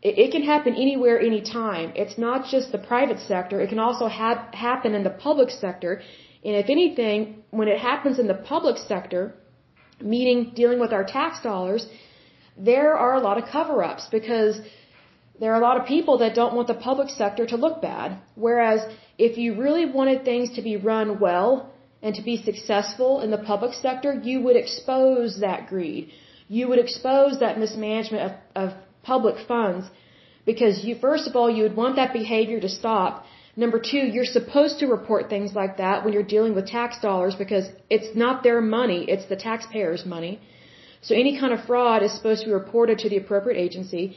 it, 0.00 0.18
it 0.18 0.32
can 0.32 0.44
happen 0.44 0.72
anywhere, 0.74 1.20
anytime. 1.20 1.92
It's 1.94 2.16
not 2.16 2.46
just 2.46 2.72
the 2.72 2.78
private 2.78 3.20
sector. 3.20 3.60
It 3.60 3.68
can 3.68 3.78
also 3.78 4.08
ha- 4.08 4.48
happen 4.54 4.94
in 4.94 5.04
the 5.04 5.10
public 5.10 5.50
sector. 5.50 6.00
And 6.46 6.54
if 6.56 6.70
anything, 6.70 7.42
when 7.50 7.68
it 7.68 7.78
happens 7.78 8.18
in 8.18 8.28
the 8.28 8.40
public 8.54 8.78
sector, 8.78 9.34
meaning 10.00 10.52
dealing 10.54 10.80
with 10.80 10.92
our 10.94 11.04
tax 11.04 11.42
dollars, 11.42 11.86
there 12.56 12.94
are 12.94 13.14
a 13.16 13.20
lot 13.20 13.36
of 13.36 13.44
cover-ups 13.50 14.08
because 14.10 14.60
there 15.40 15.52
are 15.52 15.60
a 15.60 15.66
lot 15.68 15.80
of 15.80 15.86
people 15.86 16.18
that 16.18 16.34
don't 16.34 16.54
want 16.54 16.68
the 16.68 16.80
public 16.88 17.10
sector 17.10 17.46
to 17.46 17.56
look 17.56 17.80
bad. 17.80 18.18
Whereas 18.34 18.80
if 19.18 19.38
you 19.38 19.54
really 19.64 19.86
wanted 19.98 20.24
things 20.24 20.50
to 20.56 20.62
be 20.62 20.76
run 20.76 21.20
well 21.20 21.72
and 22.02 22.14
to 22.14 22.22
be 22.22 22.36
successful 22.36 23.20
in 23.20 23.30
the 23.30 23.38
public 23.52 23.72
sector, 23.74 24.12
you 24.12 24.40
would 24.40 24.56
expose 24.56 25.40
that 25.40 25.68
greed. 25.68 26.10
You 26.48 26.68
would 26.68 26.78
expose 26.78 27.40
that 27.40 27.58
mismanagement 27.58 28.22
of, 28.28 28.32
of 28.62 28.68
public 29.02 29.46
funds 29.46 29.86
because 30.50 30.84
you, 30.84 30.94
first 31.08 31.26
of 31.28 31.36
all, 31.36 31.50
you 31.56 31.62
would 31.64 31.76
want 31.76 31.96
that 31.96 32.12
behavior 32.12 32.60
to 32.66 32.68
stop. 32.68 33.24
Number 33.64 33.80
two, 33.90 34.04
you're 34.14 34.32
supposed 34.38 34.78
to 34.80 34.86
report 34.86 35.28
things 35.28 35.52
like 35.60 35.76
that 35.78 36.04
when 36.04 36.12
you're 36.14 36.30
dealing 36.36 36.54
with 36.54 36.66
tax 36.78 37.00
dollars 37.08 37.34
because 37.34 37.66
it's 37.90 38.10
not 38.24 38.42
their 38.42 38.60
money, 38.60 39.00
it's 39.14 39.26
the 39.26 39.36
taxpayers' 39.48 40.06
money. 40.06 40.40
So 41.06 41.14
any 41.14 41.38
kind 41.40 41.52
of 41.52 41.60
fraud 41.64 42.02
is 42.02 42.12
supposed 42.18 42.40
to 42.42 42.46
be 42.46 42.52
reported 42.52 42.98
to 43.00 43.08
the 43.08 43.18
appropriate 43.24 43.58
agency. 43.66 44.16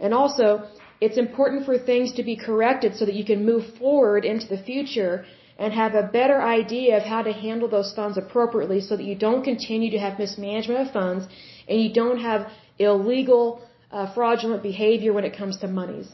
And 0.00 0.12
also, 0.14 0.68
it's 1.00 1.18
important 1.18 1.64
for 1.66 1.78
things 1.78 2.12
to 2.12 2.22
be 2.22 2.36
corrected 2.36 2.96
so 2.96 3.04
that 3.04 3.14
you 3.14 3.24
can 3.24 3.44
move 3.44 3.64
forward 3.78 4.24
into 4.24 4.46
the 4.46 4.58
future 4.58 5.24
and 5.58 5.72
have 5.72 5.94
a 5.94 6.02
better 6.02 6.40
idea 6.42 6.96
of 6.96 7.02
how 7.02 7.22
to 7.22 7.32
handle 7.32 7.68
those 7.68 7.92
funds 7.94 8.18
appropriately 8.18 8.80
so 8.80 8.96
that 8.96 9.04
you 9.04 9.14
don't 9.14 9.42
continue 9.42 9.90
to 9.90 9.98
have 9.98 10.18
mismanagement 10.18 10.80
of 10.80 10.92
funds 10.92 11.26
and 11.68 11.80
you 11.80 11.92
don't 11.92 12.20
have 12.20 12.50
illegal, 12.78 13.62
uh, 13.90 14.12
fraudulent 14.12 14.62
behavior 14.62 15.12
when 15.12 15.24
it 15.24 15.36
comes 15.36 15.56
to 15.58 15.66
monies. 15.66 16.08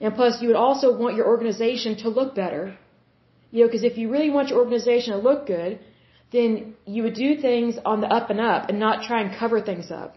And 0.00 0.14
plus, 0.14 0.40
you 0.40 0.48
would 0.48 0.62
also 0.68 0.96
want 0.96 1.16
your 1.16 1.26
organization 1.26 1.96
to 1.98 2.08
look 2.08 2.34
better. 2.34 2.76
You 3.50 3.60
know, 3.60 3.66
because 3.68 3.84
if 3.84 3.98
you 3.98 4.10
really 4.10 4.30
want 4.30 4.48
your 4.48 4.58
organization 4.58 5.12
to 5.12 5.18
look 5.18 5.46
good, 5.46 5.78
then 6.32 6.74
you 6.86 7.02
would 7.04 7.14
do 7.14 7.36
things 7.36 7.78
on 7.84 8.00
the 8.00 8.08
up 8.08 8.30
and 8.30 8.40
up 8.40 8.68
and 8.68 8.78
not 8.78 9.04
try 9.04 9.20
and 9.20 9.36
cover 9.38 9.60
things 9.60 9.90
up. 9.90 10.16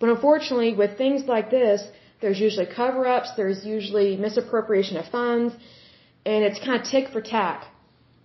But 0.00 0.08
unfortunately, 0.08 0.74
with 0.74 0.98
things 0.98 1.24
like 1.34 1.50
this, 1.50 1.86
there's 2.20 2.40
usually 2.40 2.66
cover-ups, 2.66 3.30
there's 3.36 3.64
usually 3.64 4.16
misappropriation 4.16 4.96
of 4.96 5.06
funds, 5.08 5.54
and 6.24 6.44
it's 6.44 6.58
kind 6.66 6.80
of 6.80 6.86
tick 6.94 7.08
for 7.14 7.20
tack. 7.20 7.66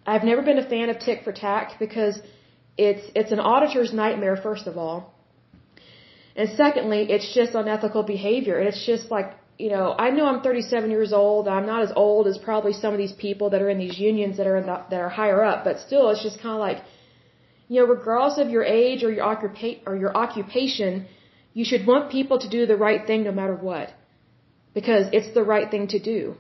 I've 0.06 0.24
never 0.24 0.42
been 0.42 0.60
a 0.66 0.68
fan 0.74 0.90
of 0.90 1.00
tick 1.00 1.24
for 1.24 1.32
tack 1.32 1.78
because 1.80 2.20
it's 2.78 3.06
it's 3.20 3.32
an 3.38 3.42
auditor's 3.54 3.92
nightmare 3.94 4.38
first 4.38 4.66
of 4.68 4.78
all. 4.78 5.14
And 6.36 6.50
secondly, 6.64 7.02
it's 7.16 7.30
just 7.40 7.54
unethical 7.54 8.04
behavior. 8.04 8.58
And 8.60 8.68
it's 8.70 8.86
just 8.86 9.12
like, 9.12 9.30
you 9.58 9.70
know, 9.70 9.94
I 10.06 10.10
know 10.12 10.26
I'm 10.26 10.42
37 10.42 10.90
years 10.90 11.12
old. 11.12 11.50
I'm 11.50 11.66
not 11.66 11.82
as 11.88 11.92
old 11.96 12.28
as 12.28 12.38
probably 12.38 12.72
some 12.72 12.94
of 12.94 13.00
these 13.04 13.12
people 13.26 13.50
that 13.50 13.62
are 13.62 13.70
in 13.70 13.78
these 13.78 14.00
unions 14.00 14.38
that 14.38 14.48
are 14.48 14.56
in 14.62 14.66
the, 14.66 14.78
that 14.92 15.02
are 15.02 15.10
higher 15.10 15.44
up, 15.44 15.66
but 15.66 15.80
still 15.88 16.10
it's 16.12 16.24
just 16.24 16.40
kind 16.42 16.56
of 16.58 16.62
like 16.68 16.80
you 17.70 17.80
know, 17.80 17.88
regardless 17.88 18.38
of 18.40 18.50
your 18.50 18.64
age 18.64 19.04
or 19.04 19.12
your 19.12 19.26
occupa- 19.32 19.80
or 19.86 19.96
your 19.96 20.16
occupation, 20.18 21.08
you 21.54 21.66
should 21.66 21.86
want 21.86 22.12
people 22.12 22.40
to 22.40 22.50
do 22.50 22.66
the 22.66 22.78
right 22.78 23.06
thing 23.06 23.24
no 23.24 23.32
matter 23.32 23.56
what. 23.56 23.94
Because 24.74 25.08
it's 25.12 25.34
the 25.34 25.44
right 25.44 25.70
thing 25.70 25.88
to 25.88 26.00
do. 26.00 26.36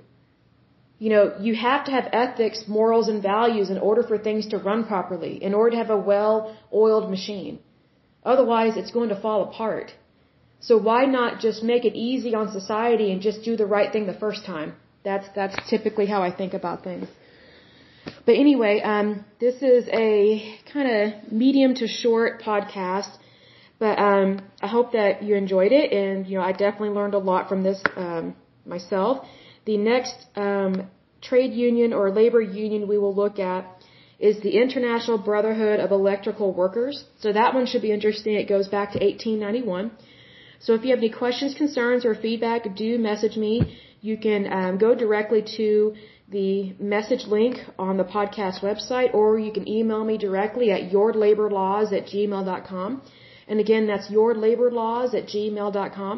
You 1.00 1.10
know, 1.10 1.34
you 1.40 1.56
have 1.56 1.86
to 1.86 1.92
have 1.92 2.10
ethics, 2.12 2.66
morals, 2.68 3.08
and 3.08 3.24
values 3.24 3.70
in 3.70 3.78
order 3.78 4.04
for 4.04 4.18
things 4.18 4.48
to 4.48 4.58
run 4.58 4.86
properly, 4.86 5.42
in 5.42 5.54
order 5.54 5.72
to 5.72 5.78
have 5.78 5.90
a 5.90 5.98
well-oiled 5.98 7.10
machine. 7.10 7.60
Otherwise, 8.24 8.76
it's 8.76 8.92
going 8.92 9.10
to 9.10 9.20
fall 9.20 9.44
apart. 9.44 9.94
So 10.60 10.78
why 10.78 11.06
not 11.06 11.40
just 11.40 11.64
make 11.64 11.86
it 11.86 11.96
easy 11.96 12.36
on 12.36 12.52
society 12.52 13.12
and 13.12 13.22
just 13.22 13.44
do 13.44 13.56
the 13.56 13.66
right 13.66 13.92
thing 13.94 14.08
the 14.08 14.22
first 14.26 14.46
time? 14.46 14.76
That's, 15.04 15.28
that's 15.34 15.58
typically 15.70 16.06
how 16.06 16.22
I 16.22 16.32
think 16.36 16.54
about 16.54 16.84
things. 16.84 17.08
But 18.26 18.36
anyway, 18.36 18.82
um, 18.82 19.26
this 19.40 19.56
is 19.62 19.88
a 19.88 20.60
kind 20.74 20.90
of 20.92 21.32
medium 21.32 21.76
to 21.76 21.88
short 21.88 22.42
podcast. 22.42 23.12
But 23.80 23.98
um, 23.98 24.42
I 24.62 24.68
hope 24.68 24.92
that 24.92 25.24
you 25.24 25.36
enjoyed 25.36 25.72
it, 25.72 25.92
and 25.94 26.28
you 26.28 26.38
know 26.38 26.44
I 26.44 26.52
definitely 26.52 26.90
learned 26.90 27.14
a 27.14 27.24
lot 27.32 27.48
from 27.48 27.64
this 27.64 27.82
um, 27.96 28.36
myself. 28.66 29.26
The 29.66 29.78
next 29.78 30.16
um, 30.36 30.90
trade 31.22 31.54
union 31.54 31.94
or 31.94 32.12
labor 32.12 32.42
union 32.42 32.88
we 32.88 32.98
will 32.98 33.16
look 33.16 33.40
at 33.40 33.66
is 34.20 34.42
the 34.42 34.58
International 34.62 35.18
Brotherhood 35.18 35.80
of 35.80 35.92
Electrical 35.92 36.54
Workers. 36.54 37.06
So 37.20 37.32
that 37.32 37.54
one 37.54 37.66
should 37.66 37.82
be 37.82 37.92
interesting. 37.92 38.34
It 38.36 38.50
goes 38.50 38.68
back 38.68 38.92
to 38.92 39.00
1891. 39.00 39.92
So 40.60 40.74
if 40.74 40.84
you 40.84 40.90
have 40.90 41.00
any 41.00 41.10
questions, 41.10 41.54
concerns, 41.56 42.04
or 42.04 42.16
feedback, 42.16 42.76
do 42.76 42.98
message 42.98 43.38
me. 43.38 43.78
You 44.02 44.18
can 44.18 44.52
um, 44.52 44.78
go 44.78 44.94
directly 44.94 45.42
to 45.58 45.96
the 46.30 46.74
message 46.80 47.26
link 47.28 47.58
on 47.78 47.96
the 47.98 48.04
podcast 48.04 48.60
website, 48.60 49.14
or 49.14 49.40
you 49.40 49.52
can 49.52 49.68
email 49.68 50.04
me 50.04 50.18
directly 50.18 50.72
at 50.72 50.92
yourlaborlaws 50.92 51.94
at 51.94 52.06
gmail.com. 52.08 53.02
And 53.50 53.60
again, 53.60 53.88
that's 53.88 54.08
yourlaborlaws 54.18 55.14
at 55.20 55.26
gmail.com. 55.34 56.16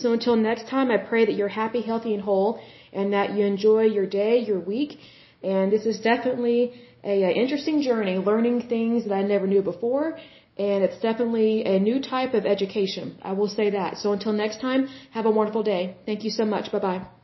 So 0.00 0.12
until 0.12 0.36
next 0.36 0.68
time, 0.68 0.90
I 0.90 0.98
pray 0.98 1.22
that 1.26 1.34
you're 1.38 1.54
happy, 1.62 1.82
healthy, 1.82 2.14
and 2.14 2.22
whole, 2.22 2.60
and 2.92 3.12
that 3.12 3.34
you 3.34 3.44
enjoy 3.44 3.82
your 3.98 4.06
day, 4.06 4.38
your 4.50 4.60
week. 4.60 4.98
And 5.42 5.72
this 5.72 5.84
is 5.86 6.00
definitely 6.00 6.60
a, 7.04 7.24
a 7.24 7.30
interesting 7.44 7.82
journey, 7.82 8.16
learning 8.18 8.68
things 8.68 9.04
that 9.04 9.12
I 9.12 9.22
never 9.22 9.46
knew 9.46 9.62
before. 9.62 10.18
And 10.56 10.82
it's 10.86 11.00
definitely 11.00 11.64
a 11.64 11.78
new 11.78 12.00
type 12.00 12.34
of 12.34 12.44
education. 12.46 13.16
I 13.22 13.32
will 13.32 13.48
say 13.48 13.70
that. 13.70 13.98
So 13.98 14.12
until 14.12 14.32
next 14.32 14.60
time, 14.60 14.88
have 15.12 15.26
a 15.26 15.30
wonderful 15.30 15.62
day. 15.62 15.96
Thank 16.06 16.24
you 16.24 16.30
so 16.30 16.44
much. 16.44 16.72
Bye 16.72 16.80
bye. 16.80 17.17